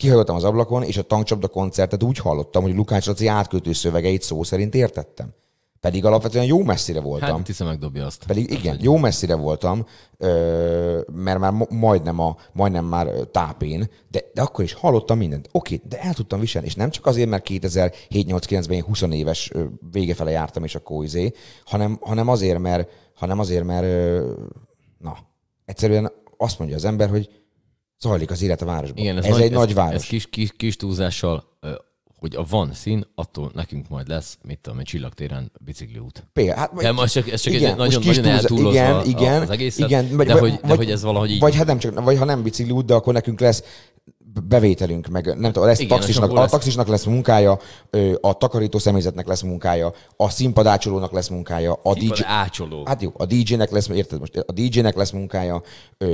[0.00, 4.42] kihallgattam az ablakon, és a tankcsapda koncertet úgy hallottam, hogy Lukács Laci átkötő szövegeit szó
[4.42, 5.34] szerint értettem.
[5.80, 7.36] Pedig alapvetően jó messzire voltam.
[7.36, 8.26] Hát, hiszem megdobja azt.
[8.26, 9.86] Pedig igen, jó messzire voltam,
[11.12, 15.48] mert már majdnem, a, majdnem már tápén, de, de akkor is hallottam mindent.
[15.52, 19.64] Oké, de el tudtam viselni, és nem csak azért, mert 2007-8-9-ben én 20 éves ö,
[19.90, 21.32] vége fele jártam, és akkor izé,
[21.64, 23.86] hanem, hanem azért, mert, hanem azért, mert
[24.98, 25.16] na,
[25.64, 27.39] egyszerűen azt mondja az ember, hogy
[28.00, 28.98] zajlik az élet a városban.
[28.98, 29.94] Igen, ez, ez egy nagy város.
[29.94, 31.44] Ez kis, kis, kis túlzással,
[32.20, 36.24] hogy a van szín, attól nekünk majd lesz, mit tudom, egy csillagtéren bicikliút.
[36.32, 39.42] Például, hát, De most csak, ez csak igen, egy nagyon, nagyon eltúlozva igen, a- igen,
[39.42, 41.40] az egészet, igen, de, hogy, de hogy ez valahogy így...
[41.40, 43.62] Vagy hát nem csak, vagy ha nem bicikli út, de akkor nekünk lesz
[44.44, 47.58] bevételünk, meg nem tudom, lesz Igen, taxisnak, a lesz- taxisnak lesz munkája,
[48.20, 52.86] a takarító személyzetnek lesz munkája, a színpadácsolónak lesz munkája, a Színpad DJ, ácsoló.
[52.86, 55.62] Hát jó, a DJ-nek lesz, érted most, a DJ-nek lesz munkája,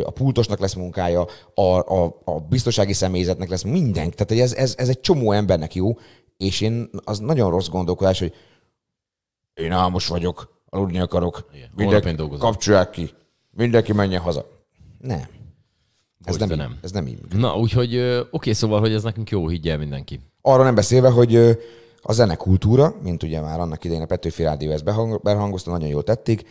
[0.05, 4.11] a pultosnak lesz munkája, a, a, a biztonsági személyzetnek lesz minden.
[4.11, 5.99] Tehát ez, ez, ez egy csomó embernek jó,
[6.37, 8.35] és én az nagyon rossz gondolkodás, hogy
[9.55, 13.11] én álmos vagyok, aludni akarok, Igen, mindenki kapcsolják ki,
[13.51, 14.47] mindenki menjen haza.
[14.99, 15.27] Nem.
[16.27, 16.79] Ez nem, nem.
[16.83, 17.15] ez nem így.
[17.15, 17.39] működik.
[17.39, 17.97] Na, úgyhogy
[18.31, 20.21] oké, szóval, hogy ez nekünk jó, higgyel mindenki.
[20.41, 21.37] Arra nem beszélve, hogy
[22.03, 26.03] a zenekultúra, mint ugye már annak idején a Petőfi Rádió ezt behang- behangozta, nagyon jól
[26.03, 26.43] tették,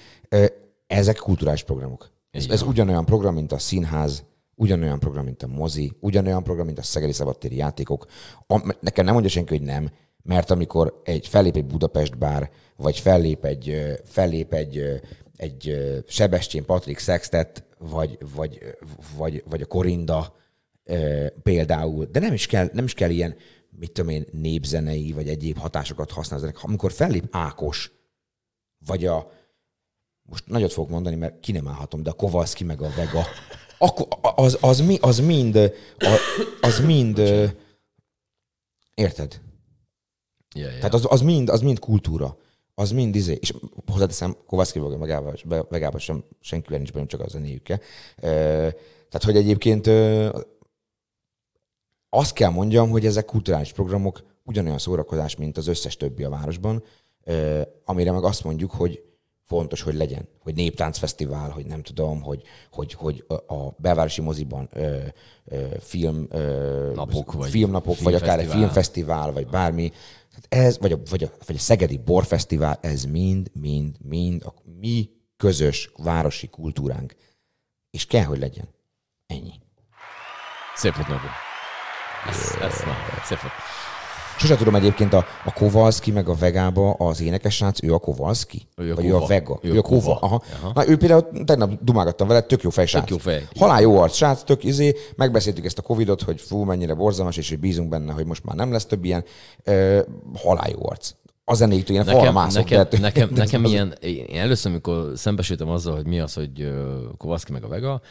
[0.87, 2.11] ezek kulturális programok.
[2.31, 4.23] Ez, ez ugyanolyan program, mint a színház,
[4.55, 8.05] ugyanolyan program, mint a mozi, ugyanolyan program, mint a Szegedi Szabadtéri játékok.
[8.47, 9.89] A, nekem nem mondja senki, hogy nem,
[10.23, 15.01] mert amikor egy fellép egy Budapest bár, vagy fellép egy, fellép egy,
[15.35, 18.59] egy Sebestyén Patrik Sextet, vagy, vagy,
[19.17, 20.35] vagy, vagy a Korinda,
[21.43, 23.35] például, de nem is kell, nem is kell ilyen,
[23.69, 26.51] mit tudom én, népzenei, vagy egyéb hatásokat használni.
[26.61, 27.91] Amikor fellép Ákos,
[28.85, 29.31] vagy a,
[30.21, 33.25] most nagyot fogok mondani, mert ki nem állhatom, de a Kovalszki meg a Vega,
[33.77, 35.73] akkor az, az, mi, az mind,
[36.61, 37.17] az mind,
[38.93, 39.41] érted?
[40.55, 40.75] Ja, ja.
[40.75, 42.37] Tehát az, az, mind, az mind kultúra.
[42.75, 43.37] Az mind izé.
[43.41, 43.53] És
[43.91, 45.35] hozzáteszem, Kovászki Vegával,
[45.69, 47.79] Vegával sem senkivel nincs bajom, csak a zenéjükkel.
[49.09, 49.89] Tehát, hogy egyébként
[52.09, 56.83] azt kell mondjam, hogy ezek kulturális programok ugyanolyan szórakozás, mint az összes többi a városban,
[57.85, 59.03] amire meg azt mondjuk, hogy
[59.43, 64.97] fontos, hogy legyen, hogy néptáncfesztivál, hogy nem tudom, hogy, hogy, hogy a- belvárosi moziban ö,
[65.45, 69.91] ö, film, ö, Napok, vagy filmnapok, vagy akár egy filmfesztivál, vagy bármi.
[70.35, 74.53] Tehát ez, vagy a, vagy, a, vagy a Szegedi Borfesztivál, ez mind, mind, mind a
[74.79, 77.15] mi közös városi kultúránk.
[77.91, 78.67] És kell, hogy legyen.
[79.27, 79.53] Ennyi.
[80.75, 81.27] Szép volt, Norbi.
[82.27, 83.53] Ez, ez, na, szép volt.
[84.37, 88.67] Sose tudom egyébként a, a Kowalski meg a Vegába az énekes srác, ő a Kowalski?
[88.75, 89.25] Ő a Vagy ő a.
[89.25, 89.59] Vega?
[89.61, 90.01] Ő Ő a Kova.
[90.01, 90.17] Kova.
[90.19, 90.41] Aha.
[90.61, 90.71] Aha.
[90.75, 93.09] Na, ő például tegnap dumálgattam vele, tök jó fej srác.
[93.09, 93.47] jó fej.
[93.59, 97.49] Halál jó arc srác, tök izé, megbeszéltük ezt a Covidot, hogy fú, mennyire borzalmas, és
[97.49, 99.23] hogy bízunk benne, hogy most már nem lesz több ilyen.
[99.63, 99.99] Ö,
[100.43, 101.11] halál jó arc.
[101.47, 102.63] A zenéktől ilyen Nekem, mászok.
[102.69, 106.33] nekem, de- nekem, de- nekem az- ilyen, én először, amikor szembesültem azzal, hogy mi az,
[106.33, 106.73] hogy
[107.17, 108.01] Kovászki meg a Vega,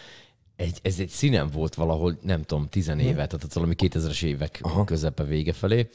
[0.56, 4.84] egy, ez egy színem volt valahol, nem tudom, tizen éve, tehát valami 2000-es évek Aha.
[4.84, 5.88] közepe vége felé,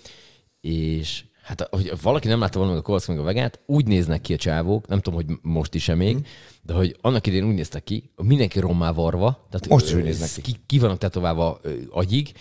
[0.61, 4.21] és hát, hogy valaki nem látta volna meg a Kovászki meg a Vegát, úgy néznek
[4.21, 6.23] ki a csávók, nem tudom, hogy most is-e még, Mhm.
[6.61, 10.29] de hogy annak idén úgy néztek ki, mindenki rommá varva, tehát Most is úgy néznek
[10.31, 10.41] ki.
[10.41, 12.31] ki, ki vannak tetoválva agyig,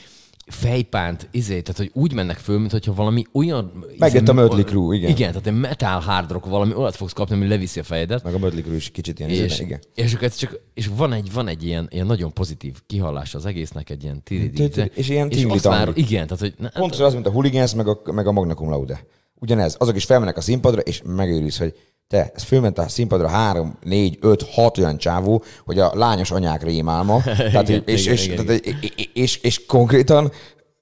[0.48, 3.84] fejpánt, izé, tehát hogy úgy mennek föl, mintha valami olyan...
[3.98, 5.10] Megjött a izé, Mötley Crüe, igen.
[5.10, 8.24] Igen, tehát egy metal hard rock, valami olyat fogsz kapni, ami leviszi a fejedet.
[8.24, 9.80] Meg a Mötley Crüe is kicsit ilyen, És, igen.
[9.94, 13.90] és, akkor csak, és van egy, van egy ilyen, ilyen nagyon pozitív kihallása az egésznek,
[13.90, 14.70] egy ilyen tiridi.
[14.94, 18.00] És ilyen és azt már, igen, tehát hogy Pontosan az, mint a Hooligans, meg a,
[18.12, 19.06] meg a Magna Cum Laude.
[19.40, 19.76] Ugyanez.
[19.78, 21.74] Azok is felmennek a színpadra, és megőrülsz, hogy
[22.08, 26.62] te, ez fölment a színpadra három, négy, öt, hat olyan csávó, hogy a lányos anyák
[26.62, 27.22] rémálma.
[27.24, 30.32] Tehát, Igen, és, igen, és, igen, tehát, és, és, és, konkrétan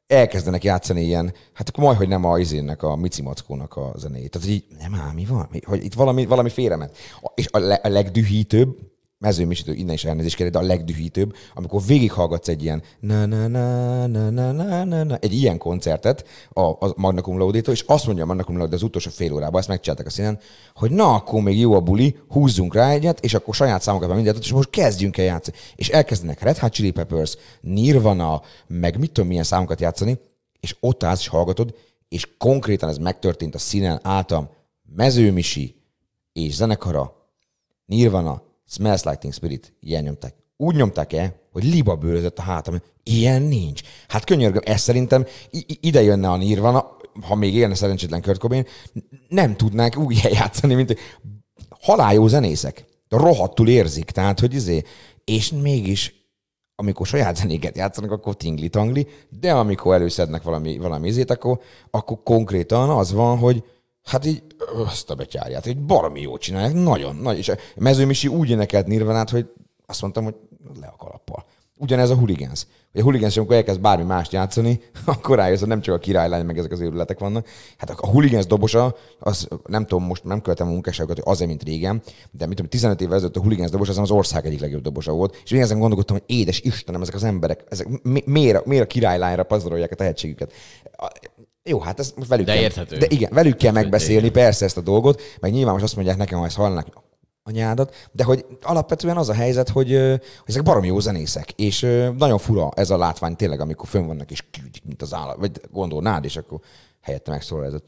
[0.06, 4.30] elkezdenek játszani ilyen, hát akkor majd, hogy nem a izénnek, a Mici Mackónak a zenéjét.
[4.30, 5.48] Tehát, így, nem ám, mi van?
[5.64, 6.96] Hogy itt valami, valami félrement.
[7.34, 8.76] És a, le, a legdühítőbb,
[9.18, 14.06] mezőmisítő, innen is elnézést kérek, de a legdühítőbb, amikor végighallgatsz egy ilyen na na na
[14.06, 18.24] na na na na, na egy ilyen koncertet a, a Magna Cum és azt mondja
[18.24, 20.38] a Magna Cum az utolsó fél órában, ezt megcsináltak a színen,
[20.74, 24.16] hogy na, akkor még jó a buli, húzzunk rá egyet, és akkor saját számokat már
[24.16, 25.56] mindent, és most kezdjünk el játszani.
[25.74, 30.18] És elkezdenek Red Hot Chili Peppers, Nirvana, meg mit tudom milyen számokat játszani,
[30.60, 31.74] és ott állsz és hallgatod,
[32.08, 34.48] és konkrétan ez megtörtént a színen, álltam
[34.96, 35.74] Mezőmisi
[36.32, 37.14] és zenekara,
[37.86, 40.34] Nirvana Smells Like Teen Spirit, ilyen nyomták.
[40.56, 42.82] Úgy nyomták el, hogy liba bőrözött a hátam.
[43.02, 43.80] Ilyen nincs.
[44.08, 45.26] Hát könyörgöm, ez szerintem
[45.80, 48.66] ide jönne a Nirvana, ha még élne szerencsétlen Kurt Cobain,
[49.28, 50.96] nem tudnák úgy eljátszani, mint
[51.80, 52.84] haláljó zenészek.
[53.08, 54.82] De rohadtul érzik, tehát, hogy izé,
[55.24, 56.14] és mégis
[56.78, 62.90] amikor saját zenéket játszanak, akkor tingli-tangli, de amikor előszednek valami, valami izét, akkor, akkor konkrétan
[62.90, 63.64] az van, hogy
[64.06, 64.42] hát így
[64.86, 69.30] azt a betyárját, egy baromi jót csinálják, nagyon, nagy, és a mezőmisi úgy énekelt Nirvanát,
[69.30, 69.46] hogy
[69.86, 70.34] azt mondtam, hogy
[70.80, 71.44] le a kalappal.
[71.78, 72.14] Ugyanez a.
[72.14, 72.36] Hogy
[72.92, 76.44] a hooligans, is, amikor elkezd bármi mást játszani, akkor rájössz, hogy nem csak a királylány,
[76.44, 77.46] meg ezek az őrületek vannak.
[77.76, 81.62] Hát a hooligans dobosa, az nem tudom, most nem követem a munkásságokat, hogy azért, mint
[81.62, 84.82] régen, de mit tudom, 15 évvel ezelőtt a hooligans dobos az az ország egyik legjobb
[84.82, 85.40] dobosa volt.
[85.44, 88.86] És én ezen gondolkodtam, hogy édes Istenem, ezek az emberek, ezek mi, miért, miért a
[88.86, 90.52] királylányra pazarolják a tehetségüket.
[91.68, 92.96] Jó, hát ez most velük De kell, érthető.
[92.96, 96.38] De igen, velük kell megbeszélni persze ezt a dolgot, meg nyilván most azt mondják nekem,
[96.38, 97.04] ha ezt hallanak,
[97.46, 101.80] anyádat, de hogy alapvetően az a helyzet, hogy, hogy ezek baromi jó zenészek, és
[102.18, 105.60] nagyon fura ez a látvány tényleg, amikor fönn vannak és küldik, mint az állat, vagy
[105.70, 106.60] gondolnád, és akkor
[107.00, 107.80] helyette megszólal ez a.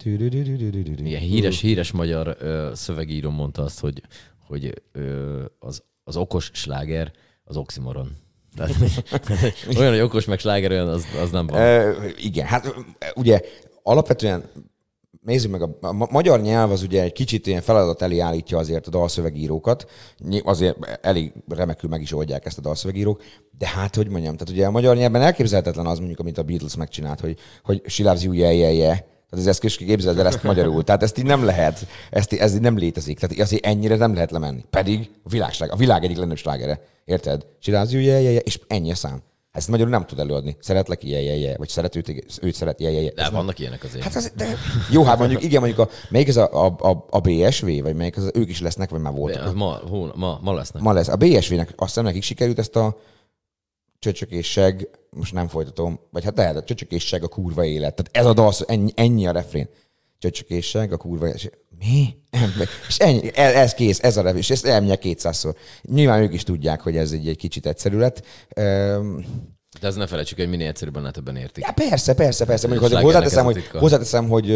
[1.07, 4.03] Igen, híres, híres magyar ö, szövegíró mondta azt, hogy,
[4.47, 7.12] hogy ö, az, az okos sláger
[7.45, 8.17] az oximoron.
[8.57, 8.75] Tehát,
[9.79, 11.61] olyan, hogy okos meg sláger, olyan, az, az nem van.
[11.61, 12.75] Ö, igen, hát
[13.14, 13.41] ugye
[13.88, 14.51] alapvetően
[15.22, 18.59] nézzük meg, a, a ma- magyar nyelv az ugye egy kicsit ilyen feladat elé állítja
[18.59, 19.87] azért a dalszövegírókat,
[20.44, 23.22] azért elég remekül meg is oldják ezt a dalszövegírók,
[23.59, 26.77] de hát, hogy mondjam, tehát ugye a magyar nyelvben elképzelhetetlen az mondjuk, amit a Beatles
[26.77, 28.03] megcsinált, hogy, hogy she.
[29.31, 30.85] Tehát ez ezt képzeld el ezt magyarul.
[30.85, 33.18] Tehát ezt így nem lehet, ezt, ez így nem létezik.
[33.18, 34.64] Tehát azért ennyire nem lehet lemenni.
[34.70, 36.81] Pedig a világ, a világ egyik legnagyobb slágere.
[37.05, 37.46] Érted?
[37.59, 37.87] She
[38.40, 39.22] és ennyi a szám.
[39.53, 40.57] Ezt magyarul nem tud előadni.
[40.61, 41.57] Szeretlek, yeah, yeah, yeah.
[41.57, 43.15] Vagy szeret őt, őt szeret, yeah, yeah.
[43.15, 44.05] De Ez nem- vannak ilyenek azért.
[44.05, 44.57] Hát az, de...
[44.91, 48.17] Jó, hát mondjuk, igen, mondjuk a, melyik ez a, a, a, a BSV, vagy melyik
[48.17, 49.47] az, ők is lesznek, vagy már voltak.
[49.47, 50.83] az ma, hó, ma, ma lesznek.
[50.83, 51.09] Ma lesz.
[51.09, 52.97] A BSV-nek azt hiszem nekik sikerült ezt a
[53.99, 57.65] csöcsök és seg, most nem folytatom, vagy hát lehet, a csöcsök és seg a kurva
[57.65, 57.95] élet.
[57.95, 59.69] Tehát ez a dal, ennyi, ennyi a refrén.
[60.19, 61.29] Csöcsök és seg a kurva.
[61.29, 62.17] És Mi?
[62.89, 65.55] És ennyi, ez, kész, ez a refrén, és ezt elmegyek kétszázszor.
[65.83, 68.27] Nyilván ők is tudják, hogy ez egy, egy kicsit egyszerű lett.
[69.81, 71.65] De ez ne felejtsük, hogy minél egyszerűbb, annál többen értik.
[71.65, 72.69] Ja, persze, persze, persze.
[72.69, 74.47] Mondjuk, hogy hozzáteszem, hogy, hozzáteszem, hogy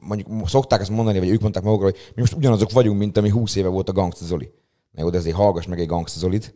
[0.00, 3.28] mondjuk szokták ezt mondani, vagy ők mondták magukra, hogy mi most ugyanazok vagyunk, mint ami
[3.28, 4.50] 20 éve volt a Gangsta Zoli.
[4.90, 6.54] Na jó, de azért hallgass meg egy Gangsta Zolit,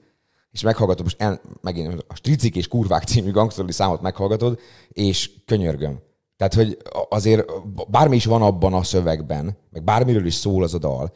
[0.50, 5.30] és meghallgatod most el, megint a Stricik és Kurvák című Gangsta Zoli számot meghallgatod, és
[5.46, 6.00] könyörgöm.
[6.38, 7.44] Tehát, hogy azért
[7.88, 11.12] bármi is van abban a szövegben, meg bármiről is szól az a dal,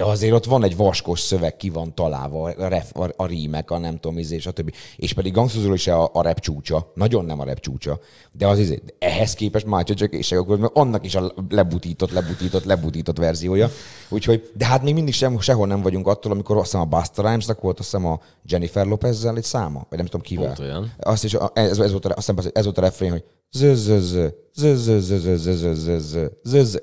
[0.00, 3.70] de azért ott van egy vaskos szöveg, ki van találva, a, ref, a, a rímek,
[3.70, 4.74] a nem tudom, izé, stb.
[4.96, 8.00] És pedig Gangsta Zoli is a, a rap csúcsa, nagyon nem a rap csúcsa,
[8.32, 13.18] de az izé, ehhez képest már csak és akkor annak is a lebutított, lebutított, lebutított
[13.18, 13.70] verziója.
[14.08, 17.22] Úgyhogy, de hát még mindig sem, sehol nem vagyunk attól, amikor azt hiszem a Busta
[17.22, 20.46] Rhymes-nak volt, azt hiszem a Jennifer Lopezzel egy száma, vagy nem tudom kivel.
[20.46, 20.92] Volt olyan.
[20.98, 25.36] Azt is, ez, ez, volt a, azt hiszem, ez volt a refrén, hogy zözözö, zözözö,
[25.36, 26.78] zözözö, zözözö.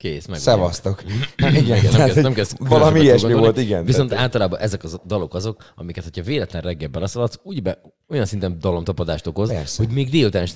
[0.00, 0.38] Kész, meg.
[0.38, 1.02] Szevasztok.
[1.36, 3.84] Igen, Igen, nem kezd, nem kezd valami ilyesmi volt, igen.
[3.84, 8.26] Viszont Tehát- általában ezek a dalok azok, amiket, hogyha véletlen reggel beleszaladsz, úgy be, olyan
[8.26, 9.84] szinten dalomtapadást okoz, Persze.
[9.84, 10.54] hogy még délután is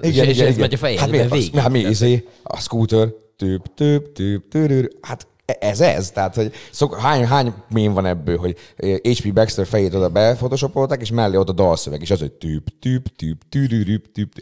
[0.00, 1.54] Igen, és igen, megy a fejedbe hát végig.
[1.54, 6.52] az, hát mi, izé, a scooter, tűp, tűp, tűp, tűrűr, hát ez ez, tehát hogy
[6.70, 9.32] szok, hány, hány mém van ebből, hogy eh, H.P.
[9.32, 13.42] Baxter fejét oda befotoshopolták, és mellé ott a dalszöveg, és az, hogy tűp, tűp, tűp,
[13.48, 14.32] tűrűrűp, tűp,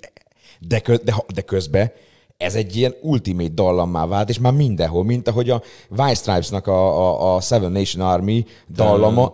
[0.60, 1.92] de, kö, de, de közben
[2.36, 5.62] ez egy ilyen ultimate dallammá vált, és már mindenhol, mint ahogy a
[5.96, 9.32] White Stripes-nak a, a, a Seven Nation Army dallama,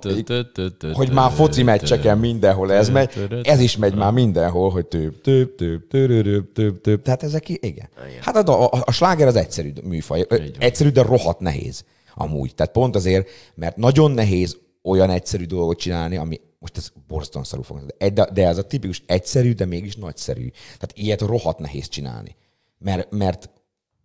[0.93, 3.11] hogy már foci meccseken mindenhol ez megy,
[3.43, 7.03] ez is megy már mindenhol, hogy több, több, több, több, több, több.
[7.03, 7.89] Tehát ezek, igen.
[8.21, 10.27] Hát a, a, a sláger az egyszerű műfaj.
[10.59, 11.85] Egyszerű, de rohadt nehéz
[12.15, 12.55] amúgy.
[12.55, 17.65] Tehát pont azért, mert nagyon nehéz olyan egyszerű dolgot csinálni, ami most ez borzasztóan szarul
[17.65, 20.51] fog, de, de ez a tipikus egyszerű, de mégis nagyszerű.
[20.65, 22.37] Tehát ilyet rohadt nehéz csinálni.
[22.83, 23.51] Mert, mert,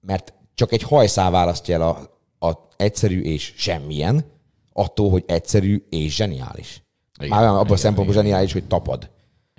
[0.02, 4.26] mert csak egy hajszál választja el a, a egyszerű és semmilyen,
[4.74, 6.84] attól, hogy egyszerű és zseniális.
[7.20, 8.26] Igen, Már abban a szempontból igen.
[8.26, 9.10] zseniális, hogy tapad.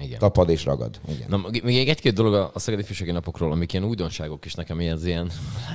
[0.02, 0.18] Igen.
[0.18, 1.00] Tapad és ragad.
[1.09, 1.26] Igen.
[1.28, 5.31] Na, még egy-két dolog a Szegedi Fűségi Napokról, amik ilyen újdonságok is nekem ilyen, ilyen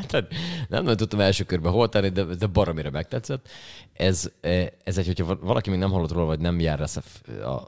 [0.08, 0.28] tehát
[0.70, 3.48] nem nagyon tudtam első körben hol tenni, de, de baromira megtetszett.
[3.94, 7.02] Ez, eh, ez egy, hogyha valaki még nem hallott róla, vagy nem jár lesz a,
[7.44, 7.64] a,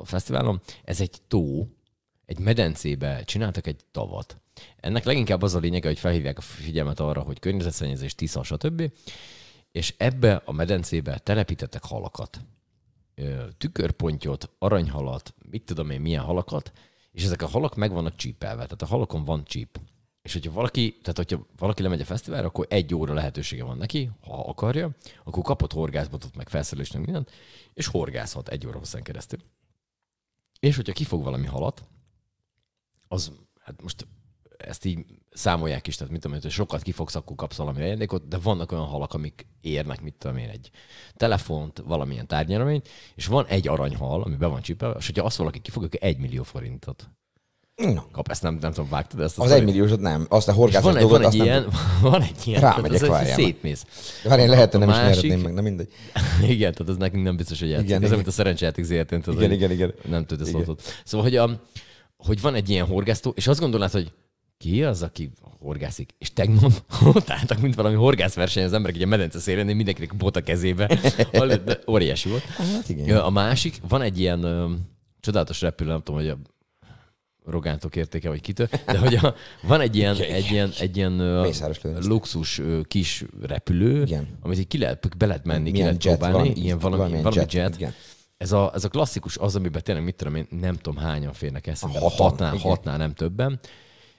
[0.00, 1.66] a fesztiválon, ez egy tó,
[2.30, 4.40] egy medencébe csináltak egy tavat.
[4.80, 8.92] Ennek leginkább az a lényege, hogy felhívják a figyelmet arra, hogy környezetszennyezés, tisza, stb.
[9.72, 12.40] És ebbe a medencébe telepítettek halakat
[13.58, 16.72] tükörpontyot, aranyhalat, mit tudom én, milyen halakat,
[17.12, 19.80] és ezek a halak meg vannak csípelve, tehát a halakon van csíp.
[20.22, 24.10] És hogyha valaki, tehát hogyha valaki lemegy a fesztiválra, akkor egy óra lehetősége van neki,
[24.20, 24.90] ha akarja,
[25.24, 27.30] akkor kapott horgászbotot, meg felszerelést, meg mindent,
[27.74, 29.38] és horgászhat egy óra hosszán keresztül.
[30.60, 31.84] És hogyha kifog valami halat,
[33.12, 34.06] az, hát most
[34.56, 38.38] ezt így számolják is, tehát mit tudom hogy sokat kifogsz, akkor kapsz valami ajándékot, de
[38.38, 40.70] vannak olyan halak, amik érnek, mit tudom én, egy
[41.16, 45.60] telefont, valamilyen tárgynyaraményt, és van egy aranyhal, ami be van csipelve, és hogyha azt valaki
[45.60, 47.10] kifog, akkor egy millió forintot
[47.76, 48.28] Na, kap.
[48.28, 49.38] Ezt nem, nem tudom, vágtad ezt?
[49.38, 49.68] a az sztorit?
[49.68, 50.26] egymilliósot nem.
[50.28, 53.26] Azt a horgászat van, egy, dolgot, van, egy ilyen, nem van egy ilyen, Rámegyek, tehát
[53.26, 53.86] ez szétmész.
[54.24, 55.92] Várj, én lehet, hogy nem másik- mehetném meg, na mindegy.
[56.54, 57.86] Igen, tehát ez nekünk nem biztos, hogy játszik.
[57.86, 58.14] Igen, ez igen.
[58.14, 59.94] amit a szerencsejáték tudod, Igen, igen, igen.
[60.08, 60.76] Nem tudod ezt Igen.
[61.04, 61.60] Szóval, hogy, a,
[62.24, 64.12] hogy van egy ilyen horgásztó, és azt gondolnád, hogy
[64.58, 66.10] ki az, aki horgászik?
[66.18, 66.72] És tegnap
[67.14, 70.98] ott álltak, mint valami horgászverseny, az emberek egy medence szélén, mindenkinek bot a kezébe.
[71.90, 72.42] Óriási volt.
[72.42, 73.06] Hát igen.
[73.06, 74.70] Ja, A másik, van egy ilyen ö,
[75.20, 76.38] csodálatos repülő, nem tudom, hogy a
[77.44, 82.06] Rogántok értéke, vagy kitől, de hogy a, van egy ilyen, egy ilyen, egy ilyen Lőrinc.
[82.06, 84.28] luxus ö, kis repülő, Igen.
[84.42, 86.38] amit így ki lehet, be lehet menni, ki Milyen lehet jet, próbálni.
[86.38, 87.74] valami- ilyen valami, valami jet, jet.
[87.76, 87.94] igen.
[88.40, 91.66] Ez a, ez a klasszikus az, amiben tényleg mit tudom én, nem tudom hányan férnek
[91.66, 92.66] eszembe, Hatan, hatnál, igen.
[92.66, 93.60] hatnál, nem többen.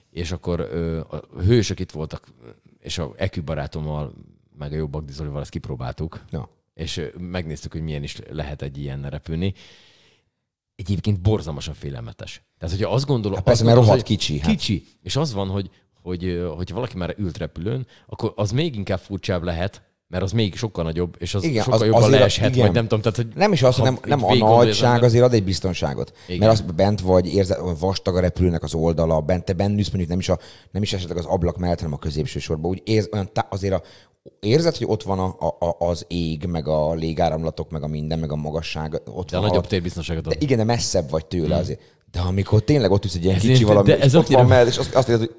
[0.10, 2.28] És akkor ö, a hősök itt voltak,
[2.80, 4.14] és a Ekü barátommal,
[4.58, 6.24] meg a jó Bagdi Zolival ezt kipróbáltuk.
[6.32, 6.50] Ja.
[6.74, 9.54] És megnéztük, hogy milyen is lehet egy ilyen repülni.
[10.76, 12.44] Egyébként borzalmasan félelmetes.
[12.58, 13.38] Tehát, hogyha azt gondolod...
[13.38, 14.50] Hát persze, azt mert rohadt hogy kicsi, hát.
[14.50, 14.86] Kicsi.
[15.02, 15.70] És az van, hogy,
[16.02, 20.32] hogy, ö, hogyha valaki már ült repülőn, akkor az még inkább furcsább lehet, mert az
[20.32, 22.65] még sokkal nagyobb, és az Igen, sokkal az- jobban a- leeshet, igen.
[22.65, 23.02] vagy nem tudom.
[23.02, 26.13] Tehát, hogy Nem is az, ha hogy nem, a nagyság azért ad egy biztonságot.
[26.28, 26.39] Igen.
[26.39, 30.10] Mert az bent vagy, érzed, hogy vastag a repülőnek az oldala, bent te bennülsz mondjuk
[30.10, 30.39] nem is, a,
[30.71, 32.71] nem is esetleg az ablak mellett, hanem a középső sorban.
[32.71, 33.82] Úgy érz, olyan tá- azért a,
[34.39, 38.19] érzed, hogy ott van a, a, a, az ég, meg a légáramlatok, meg a minden,
[38.19, 38.93] meg a magasság.
[38.93, 39.67] Ott De a van nagyobb alatt.
[39.67, 40.34] térbiztonságot ad.
[40.34, 41.80] De igen, de messzebb vagy tőle azért.
[42.12, 44.67] De amikor tényleg ott ülsz egy ilyen Ez kicsi valami, de ez ott van mellett,
[44.67, 45.36] és azt, azt érzed, hogy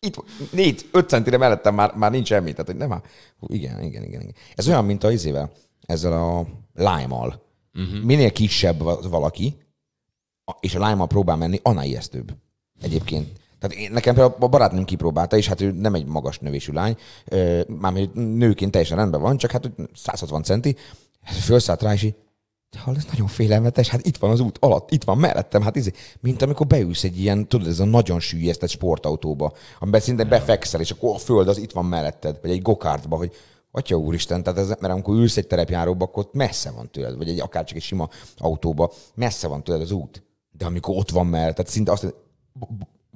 [0.00, 2.50] itt négy, öt centire mellettem már, már nincs semmi.
[2.50, 3.02] Tehát, hogy nem már.
[3.38, 4.34] Hú, igen, igen, igen, igen.
[4.54, 5.52] Ez olyan, mint a izével,
[5.86, 7.42] ezzel a lime-mal.
[7.74, 8.02] Uh-huh.
[8.02, 9.56] Minél kisebb va- valaki,
[10.60, 12.36] és a lime próbál menni, annál ijesztőbb.
[12.80, 13.28] Egyébként.
[13.58, 16.96] Tehát én, nekem például a barátnőm kipróbálta, és hát ő nem egy magas növésű lány,
[17.66, 20.76] mármint nőként teljesen rendben van, csak hát ő 160 centi,
[21.22, 22.14] felszállt rá, és így,
[22.76, 25.90] hall, ez nagyon félelmetes, hát itt van az út alatt, itt van mellettem, hát izé,
[26.20, 30.90] mint amikor beülsz egy ilyen, tudod, ez a nagyon sűjesztett sportautóba, amiben szinte befekszel, és
[30.90, 33.32] akkor a föld az itt van melletted, vagy egy gokártba, hogy
[33.70, 37.40] Atya úristen, tehát ez, mert amikor ülsz egy terepjáróba, akkor messze van tőled, vagy egy,
[37.40, 40.22] akár csak egy sima autóba, messze van tőled az út.
[40.50, 42.14] De amikor ott van mellett, tehát szinte azt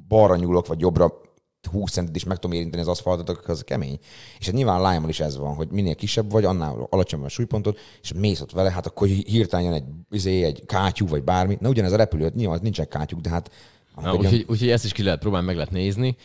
[0.08, 1.20] balra nyúlok, vagy jobbra
[1.68, 3.98] 20 centit is meg tudom érinteni az aszfaltot, akkor az kemény.
[4.38, 7.76] És hát nyilván lime is ez van, hogy minél kisebb vagy, annál alacsonyabb a súlypontod,
[8.02, 11.56] és mész ott vele, hát akkor hirtelen jön egy, izé, egy kátyú, vagy bármi.
[11.60, 13.50] Na ugyanez a repülő, nyilván nincsen kátyúk, de hát
[13.96, 16.16] Na, amikor jön- úgyhogy, úgyhogy ezt is ki lehet próbálni, meg lehet nézni.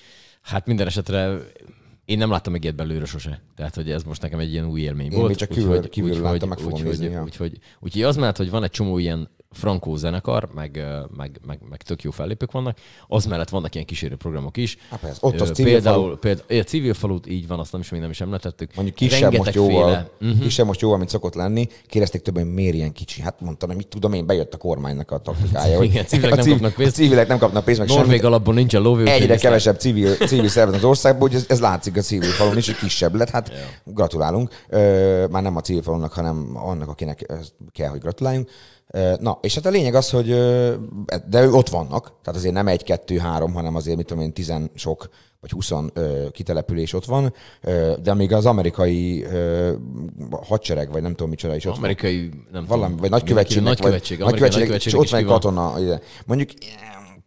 [0.42, 1.38] Hát minden esetre
[2.06, 3.42] én nem láttam még ilyet belőle sose.
[3.56, 5.28] Tehát, hogy ez most nekem egy ilyen új élmény Én volt.
[5.28, 7.24] még csak kívül- kívülről láttam, meg fogom úgyhogy, nézni, ja.
[7.24, 10.86] úgyhogy, úgyhogy az mellett, hogy van egy csomó ilyen frankó zenekar, meg,
[11.18, 12.78] meg, meg, meg tök jó fellépők vannak.
[13.08, 14.78] Az mellett vannak ilyen kísérő programok is.
[14.90, 15.18] Há, persze.
[15.22, 16.16] Ott az civil például, falu.
[16.16, 18.76] például, a civil falut, így van, azt nem is még nem is említettük.
[18.76, 20.40] Mondjuk kisebb most jóval, uh-huh.
[20.40, 21.68] kisebb most jóval, mint szokott lenni.
[21.88, 23.22] Kérdezték többen, hogy miért ilyen kicsi.
[23.22, 25.78] Hát mondtam, hogy mit tudom én, bejött a kormánynak a taktikája.
[25.78, 26.92] hogy Igen, civilek a nem kapnak pénzt.
[26.92, 28.28] A civilek nem kapnak pénzt, meg Norvég semmi.
[28.28, 29.02] alapból nincsen lóvé.
[29.02, 32.58] úgyhogy Egyre kevesebb civil, civil szervezet az országban, hogy ez, ez látszik a civil falon
[32.58, 33.30] is, hogy kisebb lett.
[33.30, 33.52] Hát
[33.84, 34.50] gratulálunk.
[34.70, 37.26] Ö, már nem a civil falonnak, hanem annak, akinek
[37.72, 38.50] kell, hogy gratuláljunk.
[39.20, 40.28] Na, és hát a lényeg az, hogy
[41.28, 44.72] de ott vannak, tehát azért nem egy, kettő, három, hanem azért, mit tudom én, tizen
[44.76, 45.10] sok
[45.42, 49.74] vagy 20 ö, kitelepülés ott van, ö, de még az amerikai ö,
[50.32, 51.84] hadsereg, vagy nem tudom micsoda is ott van.
[51.84, 55.26] Amerikai, nem Valami, tudom, vagy nagykövetségnek, nagykövetség, vagy, amerikai nagykövetségnek, és ott van.
[55.26, 55.80] katona.
[55.80, 56.02] ide.
[56.26, 56.50] Mondjuk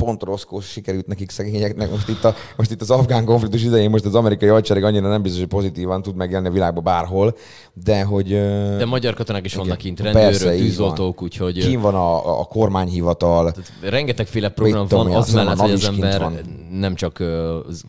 [0.04, 1.90] pont rosszkos sikerült nekik szegényeknek.
[1.90, 5.22] Most itt, a, most itt az afgán konfliktus idején most az amerikai hadsereg annyira nem
[5.22, 7.36] biztos, hogy pozitívan tud megjelenni a világban bárhol,
[7.84, 8.28] de hogy...
[8.76, 14.48] De magyar katonák is vannak kint, rendőrök, tűzoltók, úgyhogy Kín van a, a kormányhivatal, rengetegféle
[14.48, 16.38] program Mit van, az hiszem, mellett, hogy az ember van.
[16.70, 17.22] nem csak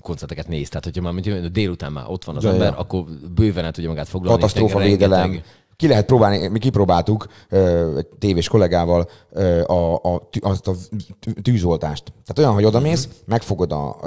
[0.01, 3.03] koncerteket néz, tehát hogyha már mint délután már ott van az ember, akkor
[3.35, 4.39] bőven el tudja magát foglalni.
[4.41, 5.41] katasztrófa védelem.
[5.79, 7.27] Ki lehet próbálni, mi kipróbáltuk
[8.19, 9.09] tévés kollégával
[9.65, 10.73] a, a, azt a
[11.19, 12.03] tű- tűzoltást.
[12.05, 13.15] Tehát olyan, hogy odamész, Mhm.
[13.25, 13.97] megfogod a,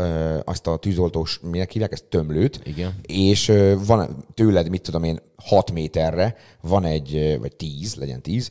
[0.44, 2.94] azt a tűzoltós, minek hívják, ezt tömlőt, Igen.
[3.02, 3.52] és
[3.86, 8.50] van tőled, mit tudom én, 6 méterre van egy, vagy 10, legyen 10,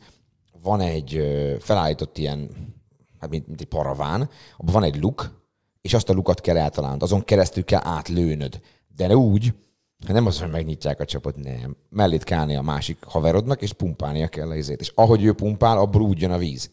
[0.64, 1.22] van egy
[1.60, 2.50] felállított ilyen,
[3.20, 5.44] hát mint, mint egy paraván, abban van egy luk,
[5.82, 8.60] és azt a lukat kell eltalálnod, azon keresztül kell átlőnöd.
[8.98, 9.54] De ne úgy,
[10.08, 11.76] nem az, hogy megnyitják a csapot, nem.
[11.90, 14.80] Mellét kellni a másik haverodnak, és pumpálnia kell a izét.
[14.80, 16.70] És ahogy ő pumpál, abból úgy jön a víz.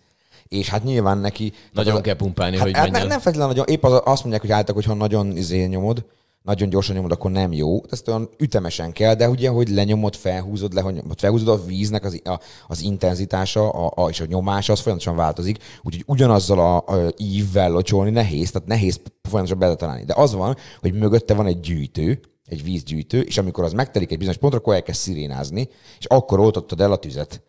[0.49, 1.53] És hát nyilván neki...
[1.72, 3.09] Nagyon tehát kell pumpálni, hát, hogy hát nem, menjen.
[3.09, 6.05] nem feltétlenül nagyon, épp az, azt mondják, hogy álltak, hogy ha nagyon izé nyomod,
[6.43, 7.81] nagyon gyorsan nyomod, akkor nem jó.
[7.91, 12.41] Ezt olyan ütemesen kell, de ugye, hogy lenyomod, felhúzod, lenyomod, felhúzod a víznek az, a,
[12.68, 15.59] az intenzitása a, a, és a nyomása, az folyamatosan változik.
[15.83, 20.05] Úgyhogy ugyanazzal a, a ívvel locsolni nehéz, tehát nehéz folyamatosan beletalálni.
[20.05, 24.18] De az van, hogy mögötte van egy gyűjtő, egy vízgyűjtő, és amikor az megtelik egy
[24.18, 25.68] bizonyos pontra, akkor elkezd szirénázni,
[25.99, 27.42] és akkor oltottad el a tüzet.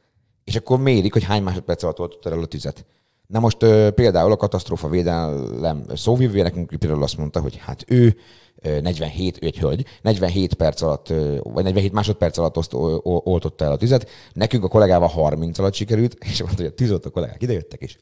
[0.43, 2.85] És akkor mérik, hogy hány másodperc alatt oltottad el a tüzet.
[3.27, 3.57] Na most
[3.93, 8.17] például a katasztrófa védelem szóvivője nekünk például azt mondta, hogy hát ő
[8.61, 11.07] ö, 47, ő egy hölgy, 47 perc alatt,
[11.43, 12.73] vagy 47 másodperc alatt oszt,
[13.03, 17.09] oltotta el a tüzet, nekünk a kollégával 30 alatt sikerült, és mondta, hogy a tűzoltó
[17.09, 17.97] kollégák idejöttek, és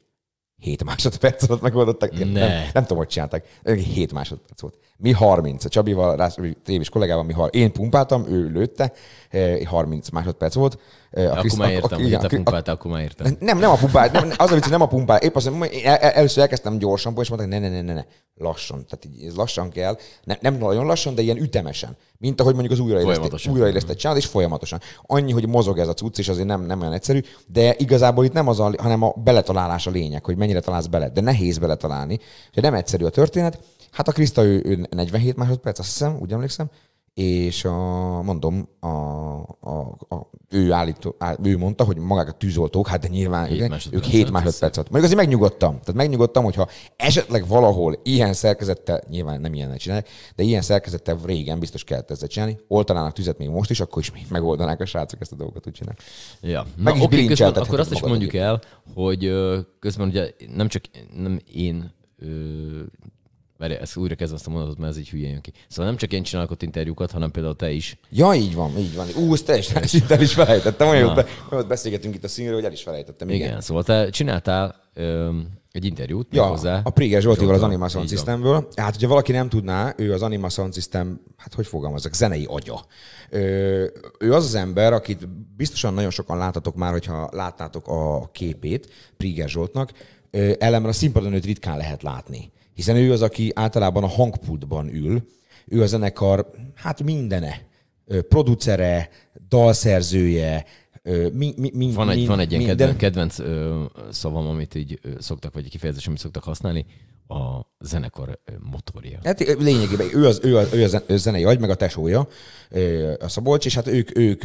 [0.58, 2.12] 7 másodperc alatt megoldották.
[2.12, 2.26] Ne.
[2.26, 3.60] nem, nem tudom, hogy csinálták.
[3.64, 4.78] 7 másodperc volt.
[5.00, 5.66] Mi 30.
[5.66, 6.30] A Csabival, rá,
[6.64, 8.92] tévés kollégával, mi har- én pumpáltam, ő lőtte,
[9.30, 10.80] eh, 30 másodperc volt.
[11.12, 13.36] Eh, A Akkor Kriszt- már a- a- értem, te a- a- pumpáltál, akkor már értem.
[13.40, 15.18] nem, nem a pumpál, nem, az a vicc, nem a pumpál.
[15.20, 17.94] Épp azt mondom, én el, el, először elkezdtem gyorsan, és mondták, ne, ne, ne, ne,
[17.94, 18.04] ne,
[18.36, 18.86] lassan.
[18.86, 19.98] Tehát így, ez lassan kell.
[20.24, 21.98] Ne, nem nagyon lassan, de ilyen ütemesen.
[22.18, 24.80] Mint ahogy mondjuk az újraélesztett, újraélesztett csinálod, és folyamatosan.
[25.02, 28.34] Annyi, hogy mozog ez a cucc, és azért nem, nem olyan egyszerű, de igazából itt
[28.34, 31.10] nem az, a, hanem a beletalálás a lényeg, hogy mennyire találsz bele.
[31.10, 32.20] De nehéz beletalálni.
[32.54, 33.60] De nem egyszerű a történet.
[33.98, 36.70] Hát a Kriszta ő, ő 47 másodperc, azt hiszem, úgy emlékszem,
[37.14, 42.88] és a, mondom, a, a, a, ő, állító, áll, ő mondta, hogy magák a tűzoltók,
[42.88, 44.06] hát de nyilván Hét ők másodperc.
[44.06, 44.90] 7 másodperc alatt.
[44.90, 45.72] Mondjuk azért megnyugodtam.
[45.72, 51.60] Tehát megnyugodtam, hogyha esetleg valahol ilyen szerkezettel, nyilván nem ilyen csinálják, de ilyen szerkezettel régen
[51.60, 55.32] biztos kellett ezzel csinálni, oltanának tüzet még most is, akkor is megoldanák a srácok ezt
[55.32, 56.00] a dolgot, úgy csinálni.
[56.42, 56.66] Ja.
[56.76, 58.62] Meg Na, is oké, közben, akkor azt is mondjuk el,
[58.94, 59.34] hogy
[59.80, 60.84] közben ugye nem csak
[61.14, 61.96] nem én
[63.58, 65.52] Várj, ezt újra kezdve azt a mondatot, mert ez így hülyén jön ki.
[65.68, 67.98] Szóval nem csak én csinálok ott interjúkat, hanem például te is.
[68.10, 69.08] Ja, így van, így van.
[69.16, 70.88] Ú, ezt teljesen szinte el is felejtettem.
[70.88, 73.30] Olyan jót, jót beszélgetünk itt a színről, hogy el is felejtettem.
[73.30, 73.48] Igen.
[73.48, 73.62] Igen.
[73.62, 75.30] Szóval te csináltál ö,
[75.72, 76.82] egy interjút Ja, hozzá.
[76.84, 77.62] a Priger Zsoltival az.
[77.64, 78.10] Anima Sound.
[78.10, 78.68] Systemből.
[78.76, 82.86] Hát, hogyha valaki nem tudná, ő az Anima Sound System, hát hogy fogalmazok, zenei agya.
[83.30, 83.86] Ö,
[84.20, 89.50] ő az az ember, akit biztosan nagyon sokan láttatok már, hogyha láttátok a képét Priger
[89.50, 89.92] Zsoltnak,
[90.32, 92.52] ö, ellenben a színpadon őt ritkán lehet látni.
[92.78, 95.28] Hiszen ő az, aki általában a hangpultban ül,
[95.68, 97.62] ő a zenekar, hát mindene.
[98.28, 99.10] Producere,
[99.50, 100.66] dalszerzője,
[101.34, 102.98] mi, mi, mi, Van egy, mi, van egy ilyen minden.
[102.98, 106.86] kedvenc, ö, szavam, amit így ö, szoktak, vagy egy kifejezés, amit szoktak használni,
[107.28, 108.40] a zenekar
[108.72, 109.20] motorja.
[109.24, 112.28] Hát lényegében ő az, ő, az, ő az ő zenei agy, meg a tesója,
[113.20, 114.44] a Szabolcs, és hát ők, ők,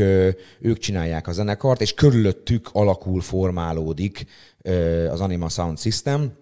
[0.61, 4.27] ők csinálják a zenekart, és körülöttük alakul, formálódik
[5.11, 6.33] az Anima Sound System,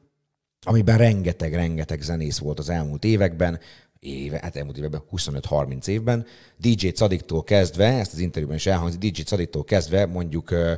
[0.66, 3.60] amiben rengeteg-rengeteg zenész volt az elmúlt években,
[4.00, 6.26] éve, hát elmúlt években, 25-30 évben.
[6.56, 10.72] DJ Cadiktól kezdve, ezt az interjúban is elhangzik, DJ Cadiktól kezdve mondjuk ö,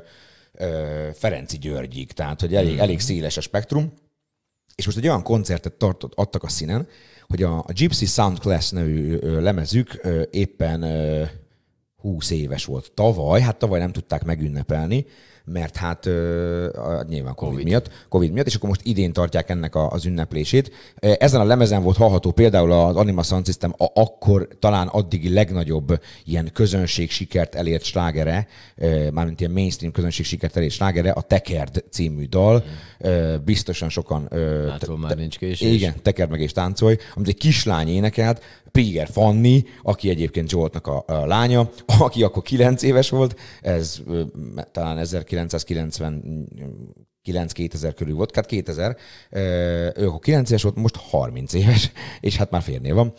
[0.53, 3.93] ö, Ferenci Györgyig, tehát hogy elég, elég széles a spektrum.
[4.75, 6.89] És most egy olyan koncertet tartott, adtak a színen,
[7.27, 11.25] hogy a, a Gypsy Sound Class nevű ö, lemezük ö, éppen ö,
[11.97, 15.07] 20 éves volt tavaly, hát tavaly nem tudták megünnepelni,
[15.45, 19.75] mert hát a, nyilván COVID, COVID miatt, COVID miatt, és akkor most idén tartják ennek
[19.75, 20.73] a, az ünneplését.
[20.97, 26.01] Ezen a lemezen volt hallható például az Anima Sound System a, akkor talán addigi legnagyobb
[26.25, 28.47] ilyen közönség sikert elért slágere,
[29.13, 32.65] mármint ilyen mainstream közönség sikert elért slágere, a Tekerd című dal.
[33.09, 33.35] Mm.
[33.45, 34.29] Biztosan sokan...
[34.67, 35.75] Látról már nincs késés.
[35.75, 41.05] Igen, Tekerd meg és táncolj, amit egy kislány énekelt, Priger Fanni, aki egyébként Zsoltnak a,
[41.07, 44.03] a lánya, aki akkor 9 éves volt, ez
[44.73, 46.49] talán 1990
[47.25, 48.97] 9-2000 körül volt, tehát 2000,
[49.97, 53.13] ő akkor 9 éves volt, most 30 éves, és hát már férnél van.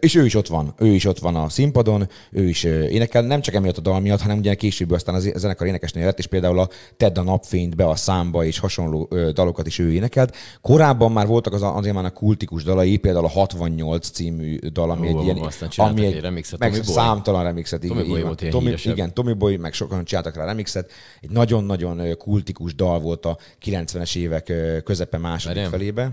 [0.00, 3.40] És ő is ott van, ő is ott van a színpadon, ő is énekel, nem
[3.40, 6.58] csak emiatt a dal miatt, hanem ugye később aztán a zenekar énekesnél lett, és például
[6.58, 10.36] a Tedd a napfényt be a számba, és hasonló dalokat is ő énekelt.
[10.60, 15.12] Korábban már voltak az azért már a kultikus dalai, például a 68 című dal, ami
[15.12, 17.80] Ó, egy ilyen, ami egy, remixet, meg Tommy számtalan remixet.
[17.80, 20.90] Tommy így- Boy volt Tommy, igen, Tommy Boy, meg sokan csináltak rá remixet.
[21.20, 24.52] Egy nagyon-nagyon kultikus dal volt a 90-es évek
[24.84, 25.70] közepe második Várjál.
[25.70, 26.12] felébe.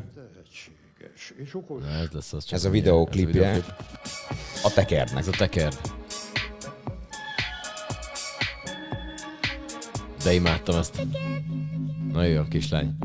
[1.80, 3.74] Na, ez lesz az Ez a ez videóklipje videóklip.
[4.64, 5.18] a tekernek.
[5.18, 5.74] Ez a teker.
[10.24, 11.02] De imádtam ezt.
[12.12, 12.96] Nagyon jó a kislány.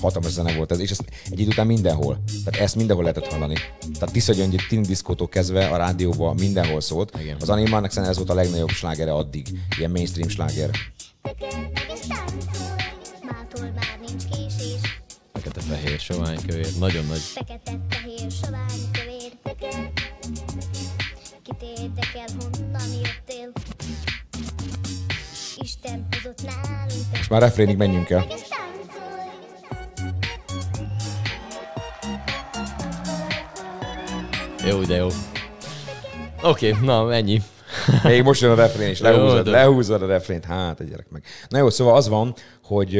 [0.00, 2.22] Hatalmas zene volt ez, és ezt egy idő után mindenhol.
[2.44, 3.54] Tehát ezt mindenhol lehetett hallani.
[3.98, 7.18] Tehát Tisza Gyöngyi Tin Diszkótól kezdve a rádióban mindenhol szólt.
[7.20, 7.36] Igen.
[7.40, 9.46] Az Animának szerintem ez volt a legnagyobb slágere addig.
[9.78, 10.70] Ilyen mainstream sláger.
[15.32, 16.68] Fekete, fehér, sovány, kövér.
[16.78, 17.18] Nagyon nagy.
[17.18, 19.92] Fekete, fehér, sovány, kövér, teker.
[21.42, 23.52] Kit érdekel, honnan jöttél?
[25.56, 28.26] Isten hozott nálunk Most már refrénig menjünk el.
[34.68, 35.06] Jó, de jó.
[36.42, 37.42] Oké, okay, na ennyi.
[38.02, 40.44] Még most jön a refrén, és lehúzod, lehúzod a refrént.
[40.44, 41.22] Hát, egy gyerek meg.
[41.48, 42.96] Na jó, szóval az van, hogy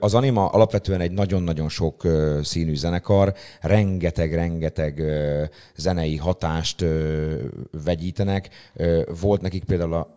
[0.00, 2.02] az Anima alapvetően egy nagyon-nagyon sok
[2.42, 5.02] színű zenekar, rengeteg-rengeteg
[5.76, 6.84] zenei hatást
[7.84, 8.48] vegyítenek.
[9.20, 10.12] Volt nekik például a...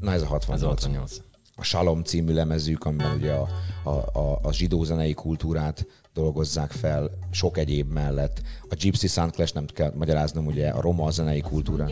[0.00, 0.62] Na ez a 68.
[0.62, 1.16] Ez a 68.
[1.56, 3.48] a Salom című lemezük, amiben ugye a,
[3.82, 8.42] a, a, a zsidó zenei kultúrát dolgozzák fel, sok egyéb mellett.
[8.68, 11.86] A Gypsy Sound Clash, nem kell magyaráznom, ugye a roma zenei kultúra.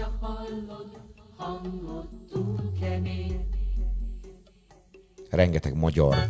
[5.31, 6.29] Rengeteg magyar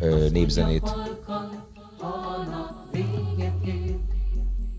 [0.00, 0.94] ö, népzenét.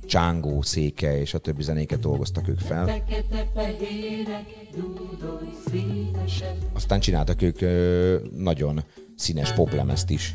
[0.05, 3.03] Csángó, Széke és a többi zenéket dolgoztak ők fel.
[6.73, 8.83] Aztán csináltak ők ö, nagyon
[9.15, 10.33] színes poplemezt is.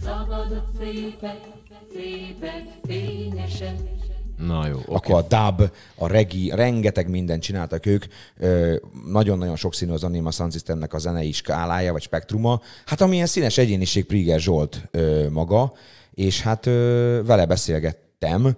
[4.46, 5.12] Na jó, oké.
[5.12, 8.04] Akkor a dub, a regi, rengeteg mindent csináltak ők.
[8.38, 8.74] Ö,
[9.06, 12.60] Nagyon-nagyon sokszínű az Anima Sound Systemnek a zenei skálája, vagy spektruma.
[12.86, 15.72] Hát amilyen színes egyéniség Priger Zsolt ö, maga,
[16.14, 18.56] és hát ö, vele beszélgettem.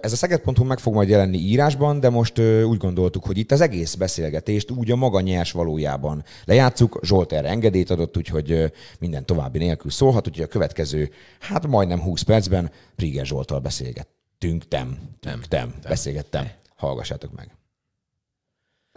[0.00, 3.60] Ez a szeged.hu meg fog majd jelenni írásban, de most úgy gondoltuk, hogy itt az
[3.60, 6.98] egész beszélgetést úgy a maga nyers valójában lejátszuk.
[7.02, 11.10] Zsolt erre engedélyt adott, úgyhogy minden további nélkül szólhat, úgyhogy a következő,
[11.40, 14.68] hát majdnem 20 percben Priger Zsolttal beszélgettünk.
[14.68, 16.50] Tem, tem, tem, beszélgettem.
[16.76, 17.50] Hallgassátok meg.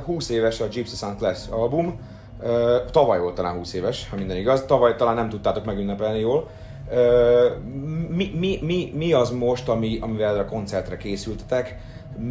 [0.05, 1.99] 20 éves a Gypsy Sound Class album.
[2.91, 4.63] Tavaly volt talán 20 éves, ha minden igaz.
[4.65, 6.49] Tavaly talán nem tudtátok megünnepelni jól.
[8.09, 11.77] Mi, mi, mi, mi az most, ami, amivel a koncertre készültetek?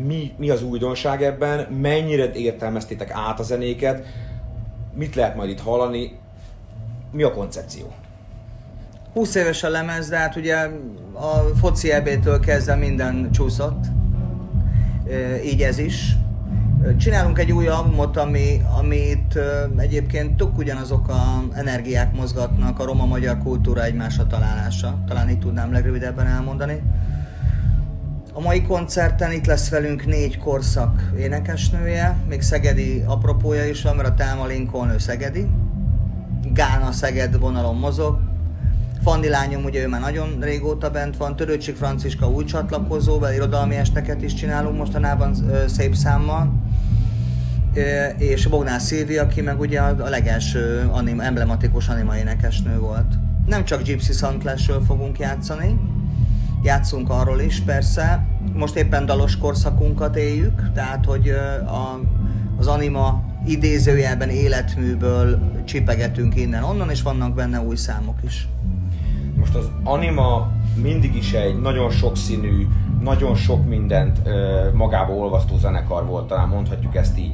[0.07, 1.72] Mi, mi az újdonság ebben?
[1.72, 4.07] Mennyire értelmeztétek át a zenéket?
[4.94, 6.18] Mit lehet majd itt hallani?
[7.12, 7.92] Mi a koncepció?
[9.12, 10.57] 20 éves a lemez, de hát ugye
[11.12, 13.84] a foci ebétől kezdve minden csúszott.
[15.44, 16.16] Így ez is.
[16.95, 19.39] Csinálunk egy új albumot, ami, amit
[19.76, 24.99] egyébként tök ugyanazok a energiák mozgatnak, a roma-magyar kultúra egymásra találása.
[25.07, 26.82] Talán itt tudnám legrövidebben elmondani.
[28.32, 34.09] A mai koncerten itt lesz velünk négy korszak énekesnője, még szegedi apropója is van, mert
[34.09, 35.47] a Telma Lincoln ő szegedi.
[36.53, 38.18] Gána Szeged vonalon mozog.
[39.07, 43.74] Fanni lányom, ugye ő már nagyon régóta bent van, Törőcsik Franciska új csatlakozó, vele irodalmi
[43.74, 45.34] esteket is csinálunk mostanában
[45.66, 46.52] szép számmal.
[48.18, 53.14] És Bognár Szilvi, aki meg ugye a legelső anim, emblematikus anima énekesnő volt.
[53.46, 55.78] Nem csak Gypsy Sound Clash-ről fogunk játszani,
[56.62, 58.26] játszunk arról is, persze.
[58.52, 61.28] Most éppen dalos korszakunkat éljük, tehát hogy
[61.66, 62.00] a,
[62.59, 68.48] az anima idézőjelben életműből csipegetünk innen-onnan, és vannak benne új számok is.
[69.39, 70.51] Most az anima
[70.82, 72.66] mindig is egy nagyon sokszínű,
[73.01, 77.32] nagyon sok mindent ö, magába olvasztó zenekar volt, talán mondhatjuk ezt így.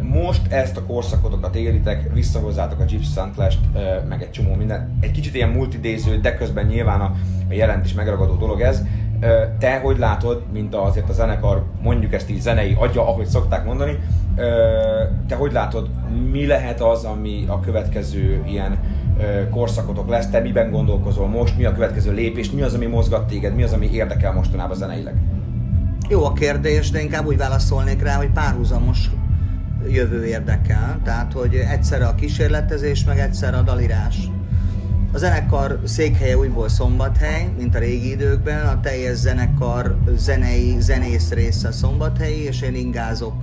[0.00, 3.60] Most ezt a korszakotokat élitek, visszahozzátok a Gypsy Sunclash-t,
[4.08, 4.96] meg egy csomó minden.
[5.00, 7.14] Egy kicsit ilyen multidéző, de közben nyilván a,
[7.50, 8.82] a jelent is megragadó dolog ez.
[9.58, 13.98] Te hogy látod, mint azért a zenekar, mondjuk ezt így zenei agya, ahogy szokták mondani,
[15.28, 15.88] te hogy látod,
[16.30, 18.78] mi lehet az, ami a következő ilyen
[19.50, 23.54] korszakotok lesz, te miben gondolkozol most, mi a következő lépés, mi az, ami mozgat téged,
[23.54, 25.14] mi az, ami érdekel mostanában zeneileg?
[26.08, 29.10] Jó a kérdés, de inkább úgy válaszolnék rá, hogy párhuzamos
[29.88, 31.00] jövő érdekel.
[31.04, 34.30] Tehát, hogy egyszerre a kísérletezés, meg egyszerre a dalírás.
[35.12, 41.72] A zenekar székhelye volt Szombathely, mint a régi időkben, a teljes zenekar zenei, zenész része
[41.72, 43.34] Szombathelyi, és én ingázok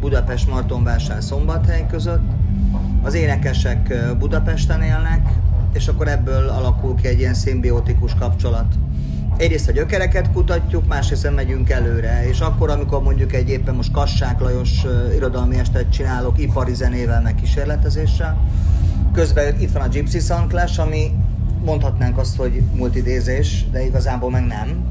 [0.00, 2.30] Budapest Martonvásár Szombathely között.
[3.02, 5.28] Az énekesek Budapesten élnek,
[5.72, 8.74] és akkor ebből alakul ki egy ilyen szimbiotikus kapcsolat.
[9.36, 14.40] Egyrészt a gyökereket kutatjuk, másrészt megyünk előre, és akkor, amikor mondjuk egy éppen most Kassák
[14.40, 14.84] Lajos
[15.14, 18.38] irodalmi estet csinálok ipari zenével, meg kísérletezéssel,
[19.16, 21.12] közben itt van a Gypsy Sunclash, ami
[21.64, 24.84] mondhatnánk azt, hogy multidézés, de igazából meg nem,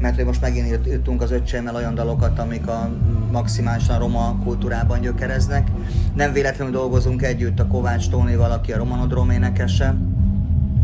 [0.00, 2.90] mert hogy most megint írt, írtunk az öccseimmel olyan dalokat, amik a
[3.32, 5.68] maximálisan roma kultúrában gyökereznek.
[6.14, 9.94] Nem véletlenül dolgozunk együtt a Kovács Tónival, aki a romanodrom énekese,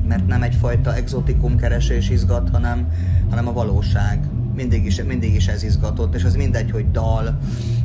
[0.09, 2.89] mert nem egyfajta exotikum keresés izgat, hanem,
[3.31, 4.19] hanem a valóság.
[4.59, 7.39] Mindig is, mindig is ez izgatott, és az mindegy, hogy dal,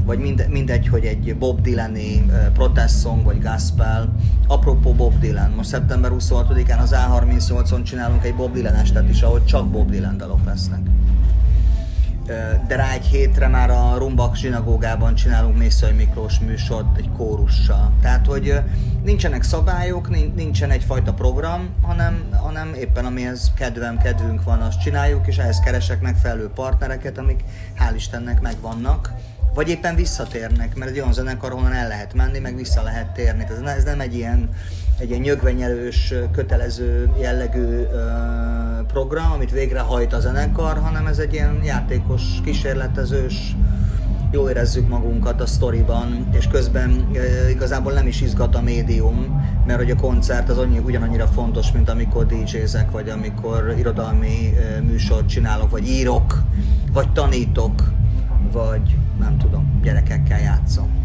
[0.05, 4.13] vagy mind, mindegy, hogy egy Bob Dylan-i protest song, vagy gospel.
[4.47, 9.43] Apropó Bob Dylan, most szeptember 26-án az A38-on csinálunk egy Bob Dylan estet is, ahol
[9.43, 10.80] csak Bob Dylan dalok lesznek.
[12.67, 17.91] De rá egy hétre már a Rumbak zsinagógában csinálunk Mészöly Miklós műsort egy kórussal.
[18.01, 18.59] Tehát, hogy
[19.03, 25.28] nincsenek szabályok, nin- nincsen egyfajta program, hanem, hanem éppen amihez kedvem, kedvünk van, azt csináljuk,
[25.28, 27.43] és ehhez keresek megfelelő partnereket, amik
[27.80, 29.11] hál' Istennek megvannak
[29.54, 33.43] vagy éppen visszatérnek, mert egy olyan zenekar, ahonnan el lehet menni, meg vissza lehet térni.
[33.43, 34.49] Tehát ez ne- ez nem egy ilyen,
[34.97, 37.82] egy ilyen nyögvenyelős, kötelező jellegű
[38.88, 43.56] program, amit végrehajt a zenekar, hanem ez egy ilyen játékos, kísérletezős,
[44.32, 49.80] jól érezzük magunkat a sztoriban, és közben e, igazából nem is izgat a médium, mert
[49.80, 55.28] hogy a koncert az annyi, ugyanannyira fontos, mint amikor DJ-zek, vagy amikor irodalmi e, műsort
[55.28, 56.41] csinálok, vagy írok,
[56.93, 57.91] vagy tanítok,
[58.54, 61.01] vagy nem tudom, gyerekekkel játszom.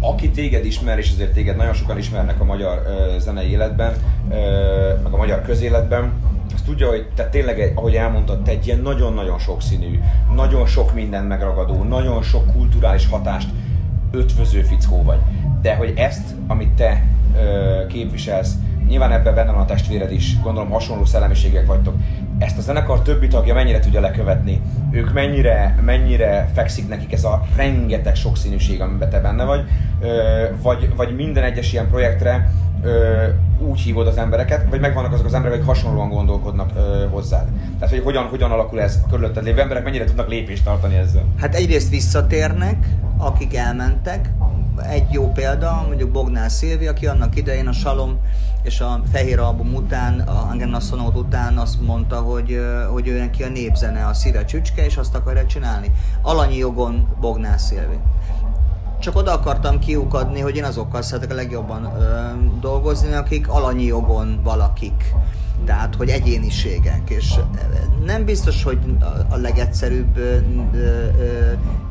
[0.00, 3.92] aki téged ismer, és azért téged nagyon sokan ismernek a magyar ö, zenei életben,
[4.30, 4.34] ö,
[5.02, 6.12] meg a magyar közéletben,
[6.54, 10.00] azt tudja, hogy te tényleg, ahogy elmondtad, te egy ilyen nagyon-nagyon sokszínű,
[10.34, 13.48] nagyon sok mindent megragadó, nagyon sok kulturális hatást
[14.10, 15.18] ötvöző fickó vagy.
[15.62, 17.04] De hogy ezt, amit te
[17.36, 18.54] ö, képviselsz,
[18.88, 21.94] nyilván ebben benne van a testvéred is, gondolom hasonló szellemiségek vagytok,
[22.38, 24.60] ezt a zenekar többi tagja mennyire tudja lekövetni?
[24.90, 29.64] Ők mennyire, mennyire fekszik nekik ez a rengeteg sokszínűség, amiben te benne vagy?
[30.00, 32.50] Ö, vagy, vagy minden egyes ilyen projektre
[32.82, 33.26] ö,
[33.58, 37.46] úgy hívod az embereket, vagy megvannak azok az emberek, akik hasonlóan gondolkodnak ö, hozzád?
[37.78, 41.24] Tehát, hogy hogyan, hogyan alakul ez a körülötted lévő emberek, mennyire tudnak lépést tartani ezzel?
[41.36, 44.30] Hát egyrészt visszatérnek, akik elmentek.
[44.88, 48.18] Egy jó példa, mondjuk Bognár Szilvi, aki annak idején a Salom
[48.62, 50.76] és a Fehér album után, a Angen
[51.14, 52.60] után azt mondta, hogy,
[52.92, 55.92] hogy ő neki a népzene a szíve csücske, és azt akarja csinálni.
[56.22, 57.98] Alanyi jogon Bognár Szilvi.
[59.02, 62.16] Csak oda akartam kiukadni, hogy én azokkal szeretek a legjobban ö,
[62.60, 65.14] dolgozni, akik alanyi jogon valakik.
[65.64, 67.10] Tehát, hogy egyéniségek.
[67.10, 67.34] És
[68.04, 70.36] nem biztos, hogy a- a legegyszerűbb ö,
[70.74, 71.06] ö,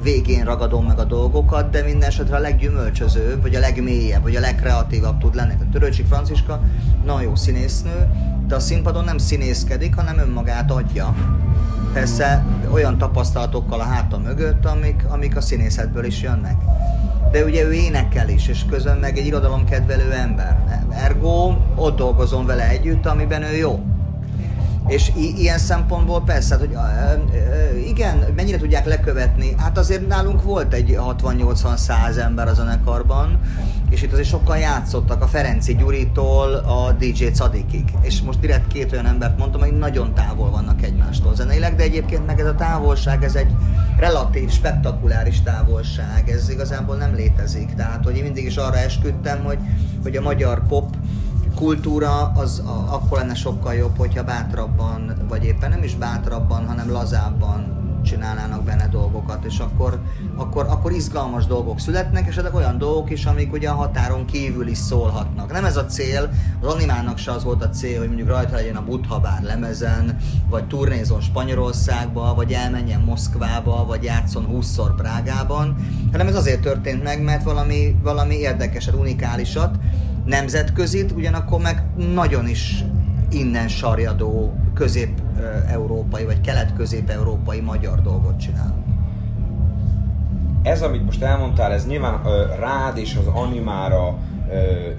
[0.03, 4.39] végén ragadom meg a dolgokat, de minden esetre a leggyümölcsözőbb, vagy a legmélyebb, vagy a
[4.39, 5.53] legkreatívabb tud lenni.
[5.57, 6.61] Tehát Törőcsik Franciska
[7.05, 8.07] nagyon jó színésznő,
[8.47, 11.15] de a színpadon nem színészkedik, hanem önmagát adja.
[11.93, 16.55] Persze olyan tapasztalatokkal a háta mögött, amik, amik a színészetből is jönnek.
[17.31, 20.85] De ugye ő énekel is, és közben meg egy irodalomkedvelő ember.
[20.89, 23.83] Ergo ott dolgozom vele együtt, amiben ő jó.
[24.91, 26.77] És i- ilyen szempontból persze, hát, hogy
[27.87, 29.53] igen, mennyire tudják lekövetni.
[29.57, 33.39] Hát azért nálunk volt egy 60-80-100 ember a zenekarban,
[33.89, 37.93] és itt azért sokkal játszottak a Ferenci Gyuritól a DJ Cadikig.
[38.01, 42.25] És most direkt két olyan embert mondtam, hogy nagyon távol vannak egymástól zeneileg, de egyébként
[42.25, 43.51] meg ez a távolság, ez egy
[43.97, 47.75] relatív, spektakuláris távolság, ez igazából nem létezik.
[47.75, 49.57] Tehát, hogy én mindig is arra esküdtem, hogy,
[50.03, 50.95] hogy a magyar pop
[51.61, 56.91] kultúra az a, akkor lenne sokkal jobb, hogyha bátrabban, vagy éppen nem is bátrabban, hanem
[56.91, 59.99] lazábban csinálnának benne dolgokat, és akkor,
[60.35, 64.67] akkor, akkor izgalmas dolgok születnek, és ezek olyan dolgok is, amik ugye a határon kívül
[64.67, 65.51] is szólhatnak.
[65.51, 66.29] Nem ez a cél,
[66.61, 70.17] az animának se az volt a cél, hogy mondjuk rajta legyen a Buddha bár lemezen,
[70.49, 75.75] vagy turnézon Spanyolországba, vagy elmenjen Moszkvába, vagy játszon 20-szor Prágában,
[76.11, 79.75] hanem ez azért történt meg, mert valami, valami érdekeset, unikálisat,
[80.25, 82.83] nemzetközit, ugyanakkor meg nagyon is
[83.29, 88.85] innen sarjadó közép-európai vagy kelet-közép-európai magyar dolgot csinálunk.
[90.63, 94.17] Ez, amit most elmondtál, ez nyilván ö, rád és az animára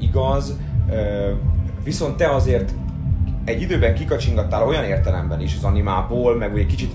[0.00, 0.56] igaz,
[1.84, 2.74] viszont te azért
[3.44, 6.92] egy időben kikacsingattál olyan értelemben is az animából, meg ugye kicsit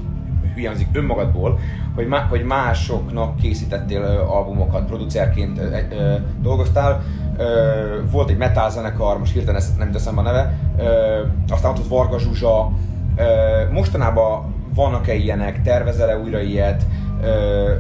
[0.54, 1.60] hülyen hangzik önmagadból,
[1.96, 5.62] hogy, má, hogy másoknak készítettél albumokat, producerként
[6.42, 7.04] dolgoztál.
[7.38, 10.84] Ö, volt egy metal zenekar, most hirtelen ezt nem teszem a neve, ö,
[11.50, 12.72] aztán ott volt Varga Zsuzsa.
[13.18, 13.24] Ö,
[13.72, 16.84] mostanában vannak-e ilyenek, tervezel-e újra ilyet,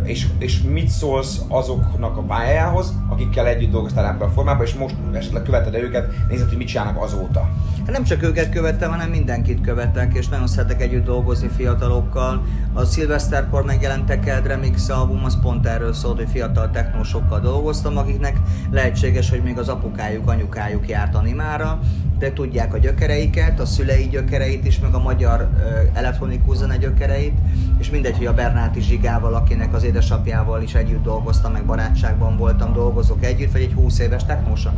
[0.03, 4.95] és, és mit szólsz azoknak a pályájához, akikkel együtt dolgoztál ebben a formában, és most
[5.13, 7.49] esetleg követed -e őket, nézed, hogy mit csinálnak azóta.
[7.85, 12.45] Hát nem csak őket követtem, hanem mindenkit követek, és nagyon szeretek együtt dolgozni fiatalokkal.
[12.73, 18.37] A Szilveszterkor megjelent Teked Remix album, az pont erről szólt, hogy fiatal technósokkal dolgoztam, akiknek
[18.71, 21.79] lehetséges, hogy még az apukájuk, anyukájuk járt animára,
[22.19, 25.49] de tudják a gyökereiket, a szülei gyökereit is, meg a magyar
[25.93, 27.37] elektronikus zene gyökereit,
[27.77, 32.73] és mindegy, hogy a Bernáti Zsigával, akinek az édesapjával is együtt dolgoztam, meg barátságban voltam,
[32.73, 34.73] dolgozok együtt, vagy egy 20 éves technósa.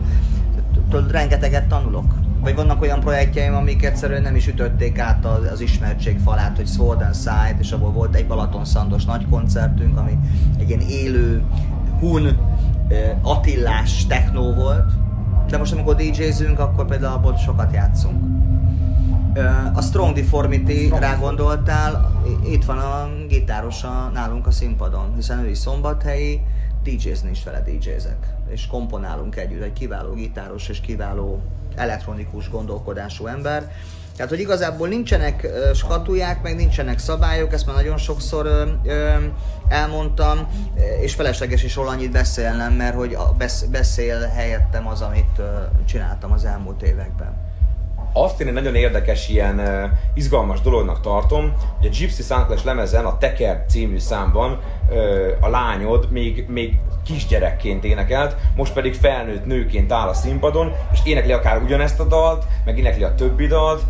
[1.11, 2.13] Rengeteget tanulok.
[2.41, 6.67] Vagy vannak olyan projektjeim, amik egyszerűen nem is ütötték át az, az ismertség falát, hogy
[6.67, 10.17] Sword and Side, és abból volt egy Balaton Szandos nagy koncertünk, ami
[10.59, 11.43] egy ilyen élő,
[11.99, 12.37] hun,
[13.21, 14.91] Attillás technó volt,
[15.49, 18.23] de most amikor DJ-zünk, akkor például abból sokat játszunk.
[19.73, 25.57] A Strong Deformity rá gondoltál, itt van a gitárosa nálunk a színpadon, hiszen ő is
[25.57, 26.41] szombathelyi,
[26.83, 31.41] DJ-zni is vele DJ-zek, és komponálunk együtt, egy kiváló gitáros és kiváló
[31.75, 33.71] elektronikus gondolkodású ember.
[34.15, 39.23] Tehát, hogy igazából nincsenek skatulják, meg nincsenek szabályok, ezt már nagyon sokszor uh, uh,
[39.67, 40.47] elmondtam,
[41.01, 43.17] és felesleges is róla annyit beszélnem, mert hogy
[43.71, 45.41] beszél helyettem az, amit
[45.85, 47.48] csináltam az elmúlt években.
[48.13, 49.83] Azt én egy nagyon érdekes, ilyen uh,
[50.13, 54.97] izgalmas dolognak tartom, hogy a Gypsy Soundclash lemezen, a Teker című számban uh,
[55.39, 61.31] a lányod még, még kisgyerekként énekelt, most pedig felnőtt nőként áll a színpadon, és énekli
[61.31, 63.83] akár ugyanezt a dalt, meg énekli a többi dalt,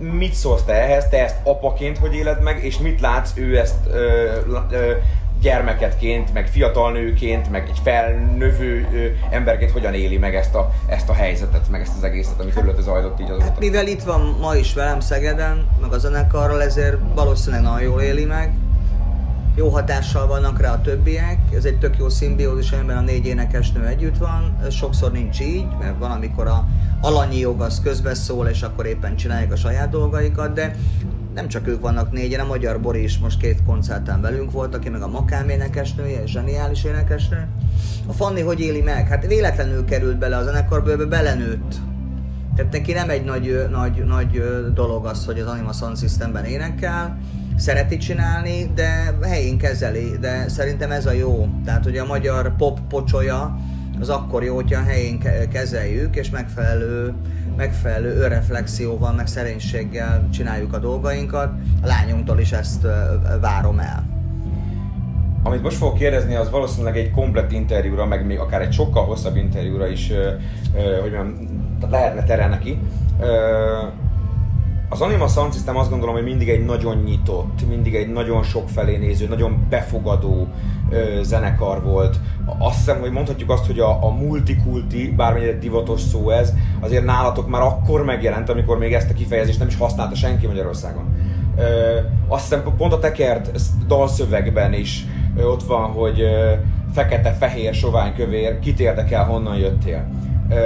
[0.00, 3.36] mit szólsz te ehhez, te ezt apaként hogy éled meg, és mit látsz?
[3.36, 4.30] Ő ezt ö,
[4.70, 4.92] ö,
[5.40, 11.08] gyermeketként, meg fiatal nőként, meg egy felnövő ö, emberként hogyan éli meg ezt a, ezt
[11.08, 13.44] a helyzetet, meg ezt az egészet, ami körülötte zajlott így azóta?
[13.44, 18.00] Hát mivel itt van ma is velem Szegeden, meg a zenekarral, ezért valószínűleg nagyon jól
[18.00, 18.52] éli meg.
[19.54, 23.86] Jó hatással vannak rá a többiek, ez egy tök jó szimbiózis, amiben a négy énekesnő
[23.86, 24.56] együtt van.
[24.70, 26.66] Sokszor nincs így, mert van, amikor a
[27.00, 30.74] alanyi jog az közbeszól, és akkor éppen csinálják a saját dolgaikat, de
[31.34, 34.88] nem csak ők vannak négyen, a Magyar Bori is most két koncerten velünk volt, aki
[34.88, 37.48] meg a Makám énekesnője, zseniális énekesnő.
[38.06, 39.08] A Fanni hogy éli meg?
[39.08, 41.74] Hát véletlenül került bele a zenekarba, ő belenőtt.
[42.56, 44.42] Tehát neki nem egy nagy, nagy, nagy
[44.74, 47.18] dolog az, hogy az Anima Sound Systemben énekel,
[47.56, 51.48] szereti csinálni, de helyén kezeli, de szerintem ez a jó.
[51.64, 53.56] Tehát, hogy a magyar pop pocsolya,
[54.00, 57.14] az akkor jó, hogyha a helyén ke- kezeljük, és megfelelő,
[57.56, 61.52] megfelelő önreflexióval, meg szerénységgel csináljuk a dolgainkat.
[61.82, 62.86] A lányunktól is ezt
[63.40, 64.08] várom el.
[65.42, 69.36] Amit most fogok kérdezni, az valószínűleg egy komplett interjúra, meg még akár egy sokkal hosszabb
[69.36, 70.12] interjúra is,
[70.72, 71.34] hogy mondjam,
[71.90, 72.78] lehetne tere neki.
[74.88, 78.96] Az Anima Sound System azt gondolom, hogy mindig egy nagyon nyitott, mindig egy nagyon sokfelé
[78.96, 80.48] néző, nagyon befogadó
[80.90, 82.20] ö, zenekar volt.
[82.58, 87.48] Azt hiszem, hogy mondhatjuk azt, hogy a, a multikulti, bármennyire divatos szó ez, azért nálatok
[87.48, 91.04] már akkor megjelent, amikor még ezt a kifejezést nem is használta senki Magyarországon.
[91.56, 91.62] Ö,
[92.28, 95.04] azt hiszem pont a tekert dalszövegben is
[95.36, 96.52] ö, ott van, hogy ö,
[96.92, 100.06] fekete, fehér, sovány, kövér, kit érdekel, honnan jöttél.
[100.50, 100.56] Ö,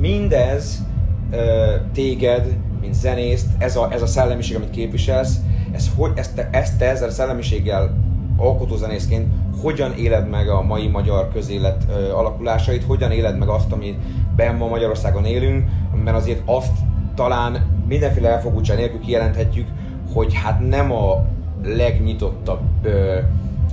[0.00, 0.82] mindez
[1.30, 5.36] ö, téged, mint zenészt, ez a, ez a szellemiség, amit képviselsz,
[5.72, 7.96] ez, hogy, ezt, te, ezt te ezzel a szellemiséggel
[8.36, 9.26] alkotózenészként
[9.62, 14.68] hogyan éled meg a mai magyar közélet ö, alakulásait, hogyan éled meg azt, amiben ma
[14.68, 15.68] Magyarországon élünk,
[16.04, 16.76] mert azért azt
[17.14, 19.68] talán mindenféle elfogultság nélkül kijelenthetjük,
[20.14, 21.24] hogy hát nem a
[21.64, 23.18] legnyitottabb ö,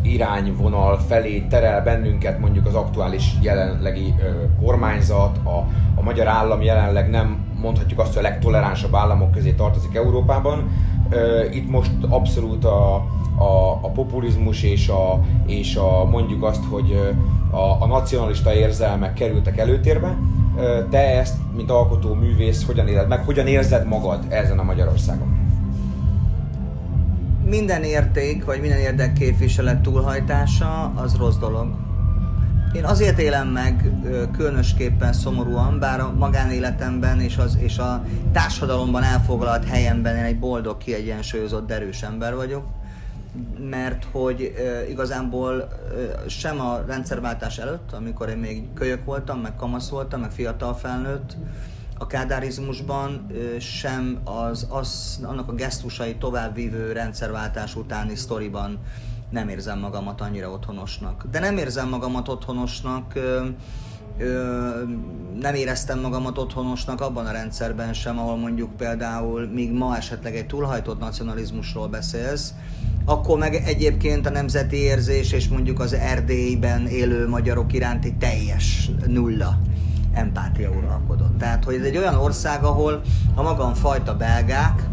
[0.01, 4.29] irányvonal felé terel bennünket mondjuk az aktuális jelenlegi ö,
[4.61, 5.57] kormányzat, a,
[5.95, 10.69] a magyar állam jelenleg nem mondhatjuk azt, hogy a legtoleránsabb államok közé tartozik Európában,
[11.09, 13.05] Ö, Itt most abszolút a,
[13.37, 16.99] a, a populizmus és a, és a mondjuk azt, hogy
[17.51, 20.17] a, a nacionalista érzelmek kerültek előtérbe.
[20.89, 25.35] Te ezt, mint alkotó művész, hogyan éled meg, hogyan érzed magad ezen a Magyarországon?
[27.49, 31.67] minden érték, vagy minden érdekképviselet túlhajtása az rossz dolog.
[32.73, 33.91] Én azért élem meg
[34.31, 40.77] különösképpen szomorúan, bár a magánéletemben és, az, és a társadalomban elfoglalt helyemben én egy boldog,
[40.77, 42.63] kiegyensúlyozott, erős ember vagyok,
[43.59, 45.67] mert hogy ö, igazából
[46.27, 51.35] sem a rendszerváltás előtt, amikor én még kölyök voltam, meg kamasz voltam, meg fiatal felnőtt,
[51.97, 53.27] a kádárizmusban
[53.59, 58.79] sem az, az, annak a gesztusai továbbvívő rendszerváltás utáni sztoriban
[59.29, 61.25] nem érzem magamat annyira otthonosnak.
[61.31, 63.13] De nem érzem magamat otthonosnak,
[64.17, 64.69] ö,
[65.39, 70.47] nem éreztem magamat otthonosnak abban a rendszerben sem, ahol mondjuk például, míg ma esetleg egy
[70.47, 72.53] túlhajtott nacionalizmusról beszélsz,
[73.05, 79.57] akkor meg egyébként a nemzeti érzés és mondjuk az Erdélyben élő magyarok iránti teljes nulla
[80.13, 81.37] empátia uralkodott.
[81.37, 83.01] Tehát, hogy ez egy olyan ország, ahol
[83.35, 84.83] a magam fajta belgák,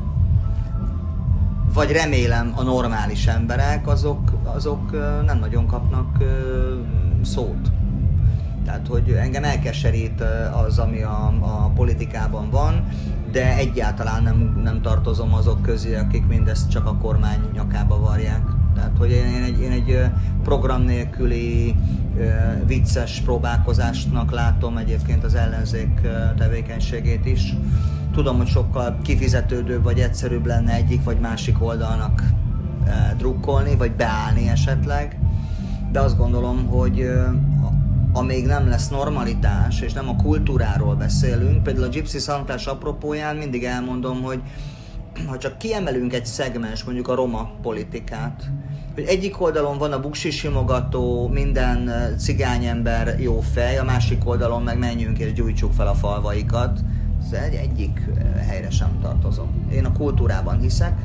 [1.74, 4.90] vagy remélem a normális emberek, azok, azok
[5.26, 6.16] nem nagyon kapnak
[7.22, 7.70] szót.
[8.64, 10.24] Tehát, hogy engem elkeserít
[10.66, 12.88] az, ami a, a politikában van,
[13.32, 18.42] de egyáltalán nem, nem tartozom azok közé, akik mindezt csak a kormány nyakába varják.
[18.74, 20.10] Tehát, hogy én, egy, én egy
[20.42, 21.74] program nélküli
[22.66, 26.00] vicces próbálkozásnak látom egyébként az ellenzék
[26.36, 27.56] tevékenységét is.
[28.12, 32.22] Tudom, hogy sokkal kifizetődőbb vagy egyszerűbb lenne egyik vagy másik oldalnak
[33.16, 35.18] drukkolni, vagy beállni esetleg,
[35.92, 37.10] de azt gondolom, hogy
[38.12, 43.64] amíg nem lesz normalitás, és nem a kultúráról beszélünk, például a Gypsy Soundclash apropóján mindig
[43.64, 44.40] elmondom, hogy
[45.26, 48.50] ha csak kiemelünk egy szegmens, mondjuk a roma politikát,
[48.94, 54.78] hogy egyik oldalon van a buksi simogató, minden cigányember jó fej, a másik oldalon meg
[54.78, 56.80] menjünk és gyújtsuk fel a falvaikat.
[57.24, 58.00] Ez egy, egyik
[58.48, 59.68] helyre sem tartozom.
[59.72, 61.00] Én a kultúrában hiszek,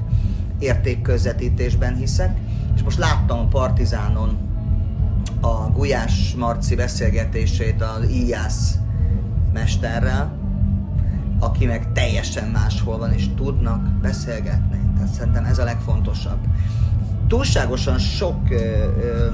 [0.60, 2.38] értékközvetítésben hiszek,
[2.76, 4.47] és most láttam a Partizánon
[5.42, 8.78] a Gulyás Marci beszélgetését az Ijász
[9.54, 10.38] mesterrel,
[11.40, 14.80] aki meg teljesen máshol van, és tudnak beszélgetni.
[14.96, 16.40] Tehát szerintem ez a legfontosabb.
[17.28, 19.28] Túlságosan sok ö, ö,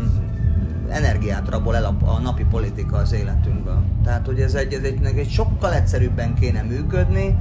[0.90, 3.84] energiát rabol el a, a napi politika az életünkből.
[4.04, 7.38] Tehát, hogy ez egy, ez egy, egy sokkal egyszerűbben kéne működni,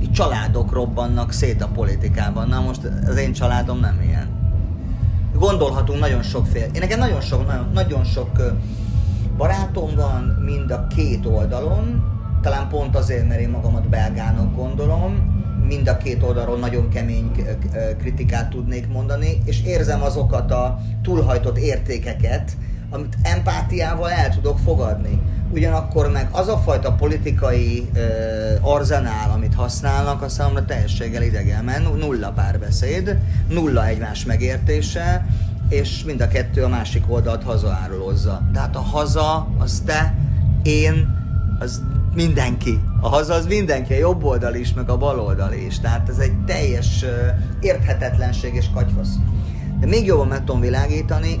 [0.00, 2.48] így családok robbannak szét a politikában.
[2.48, 4.35] Na most az én családom nem ilyen.
[5.38, 6.64] Gondolhatunk nagyon sokféle.
[6.64, 8.30] Én nekem nagyon sok, nagyon, nagyon sok
[9.36, 12.04] barátom van mind a két oldalon,
[12.42, 15.34] talán pont azért, mert én magamat belgának gondolom,
[15.68, 17.30] mind a két oldalról nagyon kemény
[17.98, 22.52] kritikát tudnék mondani, és érzem azokat a túlhajtott értékeket,
[22.90, 25.20] amit empátiával el tudok fogadni.
[25.50, 28.00] Ugyanakkor meg az a fajta politikai ö,
[28.60, 33.18] arzenál, amit használnak, a számomra teljességgel idegen, mert nulla párbeszéd,
[33.48, 35.26] nulla egymás megértése,
[35.68, 38.42] és mind a kettő a másik oldalt hazaárulozza.
[38.52, 40.14] Tehát a haza, az te,
[40.62, 41.08] én,
[41.58, 41.82] az
[42.14, 42.80] mindenki.
[43.00, 45.80] A haza az mindenki, a jobb oldal is, meg a bal oldal is.
[45.80, 47.04] Tehát ez egy teljes
[47.60, 49.14] érthetetlenség és katyvasz.
[49.80, 51.40] De még jobban meg tudom világítani,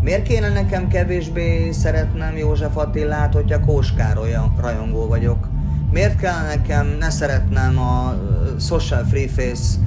[0.00, 5.48] miért kéne nekem kevésbé szeretnem József Attilát, hogyha Kós Károly rajongó vagyok?
[5.90, 8.14] Miért kell nekem ne szeretnem a
[8.60, 9.78] Social Free Face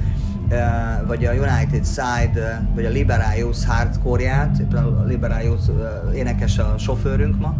[0.48, 0.56] ö,
[1.06, 7.40] vagy a United Side, vagy a Liberalius hardcore-ját, éppen a Liberalius ö, énekes a sofőrünk
[7.40, 7.54] ma,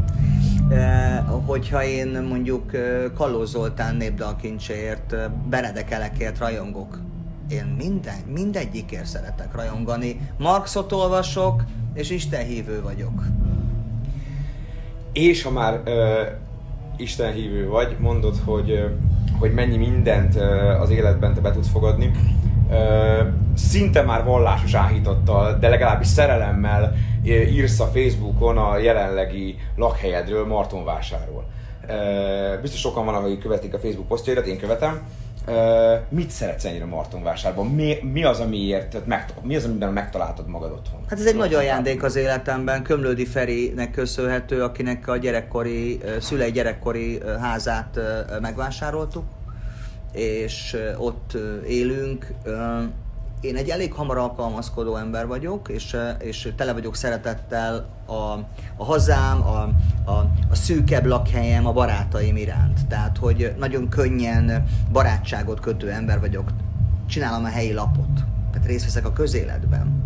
[1.46, 2.70] hogyha én mondjuk
[3.14, 5.16] Kalló Zoltán népdalkincséért,
[5.48, 7.00] Benedek Elekért rajongok.
[7.48, 10.20] Én minden, mindegyikért szeretek rajongani.
[10.38, 11.64] Marxot olvasok,
[11.95, 13.22] és Isten hívő vagyok.
[15.12, 16.22] És ha már ö,
[16.97, 18.86] Isten hívő vagy, mondod, hogy, ö,
[19.38, 22.11] hogy mennyi mindent ö, az életben te be tudsz fogadni,
[22.70, 23.20] ö,
[23.55, 31.45] szinte már vallásos áhítattal, de legalábbis szerelemmel írsz a Facebookon a jelenlegi lakhelyedről, Martonvásárról.
[31.88, 35.01] Ö, biztos sokan vannak, akik követik a Facebook posztjaidat, én követem.
[36.09, 37.66] Mit szeretsz ennyire Martonvásárban?
[37.66, 41.01] Mi, mi az, amiért, tehát meg, mi az, amiben megtaláltad magad otthon?
[41.09, 42.82] Hát ez egy nagy ajándék az életemben.
[42.82, 47.99] Kömlődi Ferinek köszönhető, akinek a gyerekkori, szülei gyerekkori házát
[48.40, 49.24] megvásároltuk,
[50.12, 51.36] és ott
[51.68, 52.26] élünk.
[53.43, 58.12] Én egy elég hamar alkalmazkodó ember vagyok, és, és tele vagyok szeretettel a,
[58.76, 59.68] a hazám, a,
[60.11, 62.86] a, a szűkebb lakhelyem, a barátaim iránt.
[62.86, 66.51] Tehát, hogy nagyon könnyen barátságot kötő ember vagyok
[67.07, 70.03] csinálom a helyi lapot, tehát részt veszek a közéletben.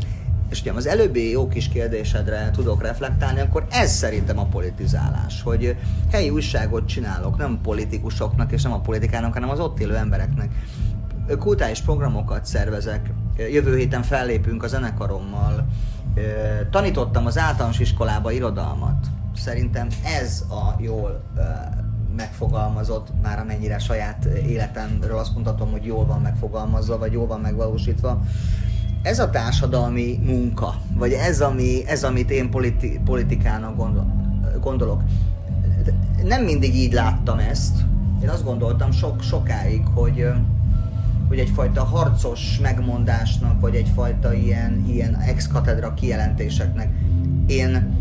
[0.51, 5.77] És ugye az előbbi jó kis kérdésedre tudok reflektálni, akkor ez szerintem a politizálás, hogy
[6.11, 10.51] helyi újságot csinálok, nem politikusoknak és nem a politikának, hanem az ott élő embereknek.
[11.39, 15.67] Kultális programokat szervezek, jövő héten fellépünk a zenekarommal,
[16.71, 19.07] tanítottam az általános iskolába irodalmat.
[19.37, 19.89] Szerintem
[20.21, 21.23] ez a jól
[22.17, 28.21] megfogalmazott, már amennyire saját életemről azt mondhatom, hogy jól van megfogalmazva, vagy jól van megvalósítva.
[29.03, 34.07] Ez a társadalmi munka, vagy ez, ami, ez amit én politi- politikának gondol,
[34.61, 35.03] gondolok.
[36.23, 37.77] Nem mindig így láttam ezt.
[38.23, 40.27] Én azt gondoltam sok, sokáig, hogy,
[41.29, 46.89] hogy egyfajta harcos megmondásnak, vagy egyfajta ilyen, ilyen ex-katedra kijelentéseknek.
[47.47, 47.95] Én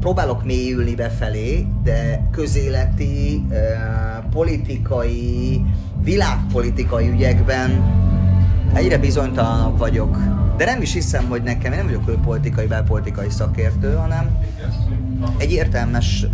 [0.00, 3.46] próbálok mélyülni befelé, de közéleti,
[4.30, 5.64] politikai,
[6.02, 7.82] világpolitikai ügyekben
[8.72, 10.18] egyre bizonytalanabb vagyok.
[10.56, 14.38] De nem is hiszem, hogy nekem, én nem vagyok külpolitikai, belpolitikai szakértő, hanem
[15.36, 16.26] egy értelmes,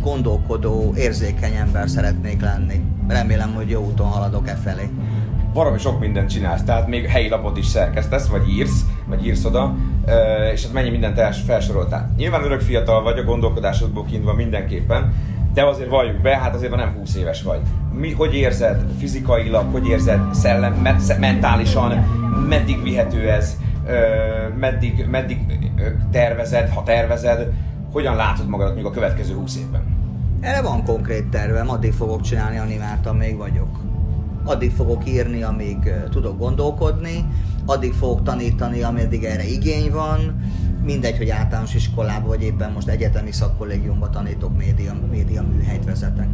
[0.00, 2.80] gondolkodó, érzékeny ember szeretnék lenni.
[3.08, 4.88] Remélem, hogy jó úton haladok e felé.
[5.52, 9.74] Valami sok mindent csinálsz, tehát még helyi lapot is szerkesztesz, vagy írsz, vagy írsz oda,
[10.52, 12.10] és hát mennyi mindent els- felsoroltál.
[12.16, 15.12] Nyilván örök fiatal vagy, a gondolkodásodból kiindulva mindenképpen,
[15.54, 17.60] de azért valljuk be, hát azért nem 20 éves vagy.
[17.92, 21.90] Mi, hogy érzed fizikailag, hogy érzed szellem, me- sze- mentálisan,
[22.48, 23.56] meddig vihető ez,
[24.58, 25.38] meddig, meddig
[26.10, 27.52] tervezed, ha tervezed,
[27.94, 29.82] hogyan látod magadat még a következő 20 évben?
[30.40, 33.80] Erre van konkrét tervem, addig fogok csinálni animát, amíg vagyok.
[34.44, 37.24] Addig fogok írni, amíg tudok gondolkodni,
[37.66, 40.40] addig fogok tanítani, ameddig erre igény van,
[40.84, 46.28] mindegy, hogy általános iskolában, vagy éppen most egyetemi szakkollégiumban tanítok, média, média műhelyt vezetek.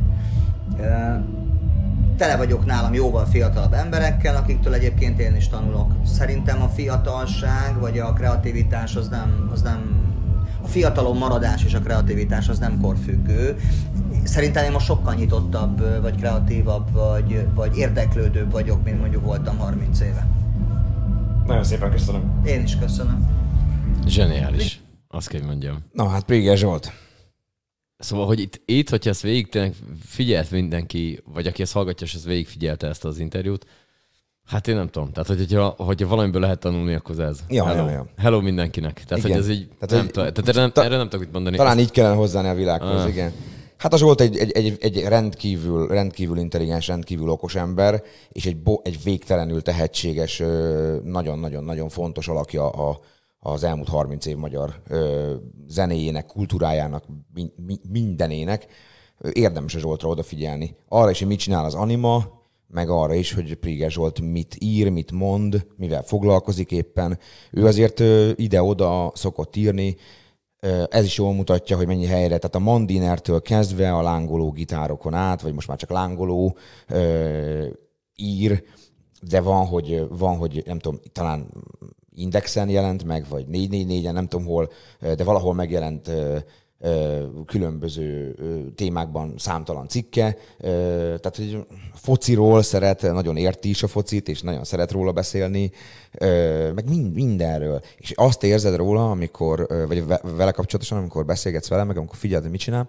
[2.16, 5.92] Tele vagyok nálam jóval fiatalabb emberekkel, akiktől egyébként én is tanulok.
[6.04, 10.09] Szerintem a fiatalság, vagy a kreativitás az nem, az nem
[10.62, 13.56] a fiatalon maradás és a kreativitás az nem korfüggő.
[14.24, 20.00] Szerintem én most sokkal nyitottabb, vagy kreatívabb, vagy, vagy érdeklődőbb vagyok, mint mondjuk voltam 30
[20.00, 20.26] éve.
[21.46, 22.42] Nagyon szépen köszönöm.
[22.46, 23.28] Én is köszönöm.
[24.06, 24.80] Zseniális.
[25.08, 25.78] Azt kell, mondjam.
[25.92, 26.92] Na hát Préger Zsolt.
[27.98, 29.72] Szóval, hogy itt, itt hogyha ezt végig
[30.04, 33.66] figyelt mindenki, vagy aki ezt hallgatja, és ezt végig figyelte ezt az interjút,
[34.51, 35.12] hát én nem tudom.
[35.12, 37.38] Tehát, hogy- hogyha, hogyha valamiből lehet tanulni, akkor az ez.
[37.48, 37.84] Ja, Hello.
[37.86, 38.07] ja, ja.
[38.16, 39.05] Hello mindenkinek.
[39.05, 39.36] Tehát, Igen.
[39.36, 41.32] hogy ez így, Tehát, nem, hogy- tudom, tehát erre, nem, ta- erre nem tudok mit
[41.34, 41.57] mondani.
[41.57, 43.09] Talán Ezt- így kellene hozzáni a világhoz, Ah.
[43.09, 43.32] igen.
[43.76, 48.57] Hát a Zsolt egy, egy, egy, egy rendkívül, rendkívül intelligens, rendkívül okos ember, és egy,
[48.62, 50.42] bo, egy végtelenül tehetséges,
[51.05, 53.01] nagyon-nagyon-nagyon fontos alakja a,
[53.40, 54.82] az elmúlt 30 év magyar
[55.66, 58.66] zenéjének, kultúrájának, mi, mi, mindenének.
[59.32, 60.76] Érdemes a Zsoltra odafigyelni.
[60.88, 62.24] Arra is, hogy mit csinál az anima,
[62.73, 67.18] meg arra is, hogy Priger Zsolt mit ír, mit mond, mivel foglalkozik éppen.
[67.51, 68.01] Ő azért
[68.39, 69.97] ide-oda szokott írni,
[70.89, 75.41] ez is jól mutatja, hogy mennyi helyre, tehát a mandinertől kezdve a lángoló gitárokon át,
[75.41, 76.57] vagy most már csak lángoló
[78.16, 78.62] ír,
[79.29, 81.49] de van, hogy, van, hogy nem tudom, talán
[82.14, 86.11] Indexen jelent meg, vagy 444-en, nem tudom hol, de valahol megjelent
[87.47, 88.35] különböző
[88.74, 90.37] témákban számtalan cikke.
[90.59, 95.70] Tehát, hogy fociról szeret, nagyon érti is a focit, és nagyon szeret róla beszélni,
[96.74, 97.81] meg mind, mindenről.
[97.97, 102.43] És azt érzed róla, amikor, vagy ve- vele kapcsolatosan, amikor beszélgetsz vele, meg amikor figyeled,
[102.43, 102.89] hogy mit csinál,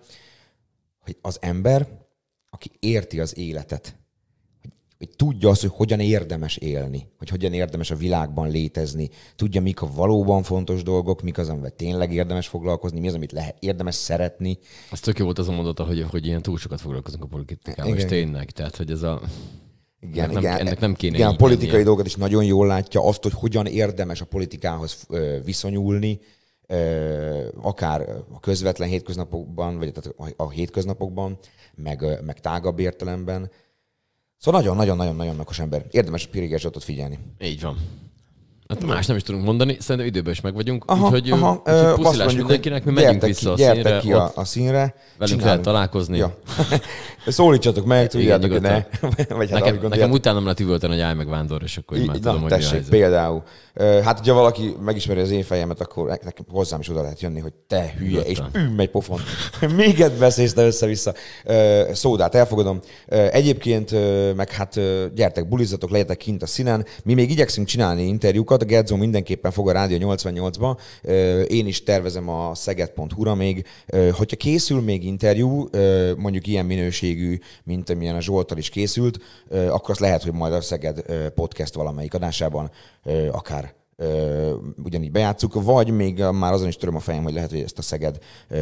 [1.04, 1.88] hogy az ember,
[2.50, 3.96] aki érti az életet,
[5.02, 9.82] hogy, tudja azt, hogy hogyan érdemes élni, hogy hogyan érdemes a világban létezni, tudja, mik
[9.82, 13.96] a valóban fontos dolgok, mik az, amivel tényleg érdemes foglalkozni, mi az, amit lehet, érdemes
[13.96, 14.58] szeretni.
[14.92, 17.86] Az tök jó volt az a mondata, hogy, hogy ilyen túl sokat foglalkozunk a politikával,
[17.86, 17.98] Igen.
[17.98, 19.22] és tényleg, tehát, hogy ez a...
[20.00, 21.86] Igen, ennek, nem, ennek nem kéne igen, a politikai lennie.
[21.86, 25.08] dolgokat is nagyon jól látja, azt, hogy hogyan érdemes a politikához
[25.46, 26.20] viszonyulni,
[27.62, 28.02] akár
[28.34, 29.92] a közvetlen hétköznapokban, vagy
[30.36, 31.38] a- hétköznapokban,
[31.76, 33.52] meg, meg tágabb értelemben.
[34.42, 35.86] Szóval nagyon-nagyon-nagyon-nagyon okos ember.
[35.92, 37.20] Érdemes Piriger Zsoltot figyelni.
[37.40, 37.78] Így van.
[38.72, 41.94] Hát más nem is tudunk mondani, szerintem időben is meg vagyunk, Aha, úgyhogy, aha, úgyhogy
[41.94, 44.72] puszilás mondjuk, mindenkinek, mi megyünk vissza ki, a színre, ki a, a színre.
[44.78, 45.44] velünk csinálunk.
[45.44, 46.18] lehet találkozni.
[46.18, 46.38] Ja.
[47.28, 48.84] Szólítsatok meg, tudjátok, hogy ne.
[49.38, 52.16] Vagy hát, nekem, nekem utána lett üvölteni, hogy állj meg vándor, és akkor így már
[52.16, 52.90] Így- tudom, Na, hogy mi a tessék, helyzet.
[52.92, 53.44] például.
[54.04, 57.54] Hát, hogyha valaki megismeri az én fejemet, akkor nekem hozzám is oda lehet jönni, hogy
[57.68, 59.20] te hülye, és üm egy pofon.
[59.76, 61.14] Még beszélsz te össze-vissza.
[61.94, 62.80] Szódát elfogadom.
[63.32, 63.92] Egyébként,
[64.36, 64.80] meg hát
[65.16, 66.86] gyertek, bulizzatok, legyetek kint a színen.
[67.04, 70.78] Mi még igyekszünk csinálni interjúkat, a Gedzó mindenképpen fog a Rádió 88-ba.
[71.02, 73.66] Ö, Én is tervezem a szeged.hu-ra még.
[74.12, 75.68] Hogyha készül még interjú,
[76.18, 80.62] mondjuk ilyen minőségű, mint amilyen a Zsoltal is készült, akkor azt lehet, hogy majd a
[80.62, 81.02] Szeged
[81.36, 82.72] podcast valamelyik adásában
[83.32, 83.74] akár
[84.84, 87.82] ugyanígy bejátszuk, vagy még már azon is töröm a fejem, hogy lehet, hogy ezt a
[87.82, 88.18] Szeged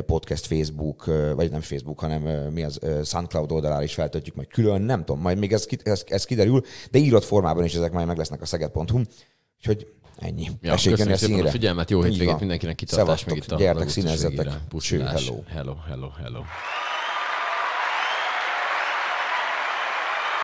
[0.05, 2.21] podcast Facebook, vagy nem Facebook, hanem
[2.53, 6.25] mi az SoundCloud oldalára is feltöltjük majd külön, nem tudom, majd még ez, ez, ez
[6.25, 9.01] kiderül, de írott formában is ezek majd meg lesznek a szeged.hu,
[9.59, 9.87] úgyhogy
[10.19, 10.49] ennyi.
[10.61, 11.49] Ja, Tessék köszönjük a szépen a színre.
[11.51, 14.47] figyelmet, jó hétvégét mindenkinek, kitartás meg Szevasztok, itt a gyertek, színezzetek.
[14.89, 15.43] hello.
[15.47, 16.41] hello, hello, hello.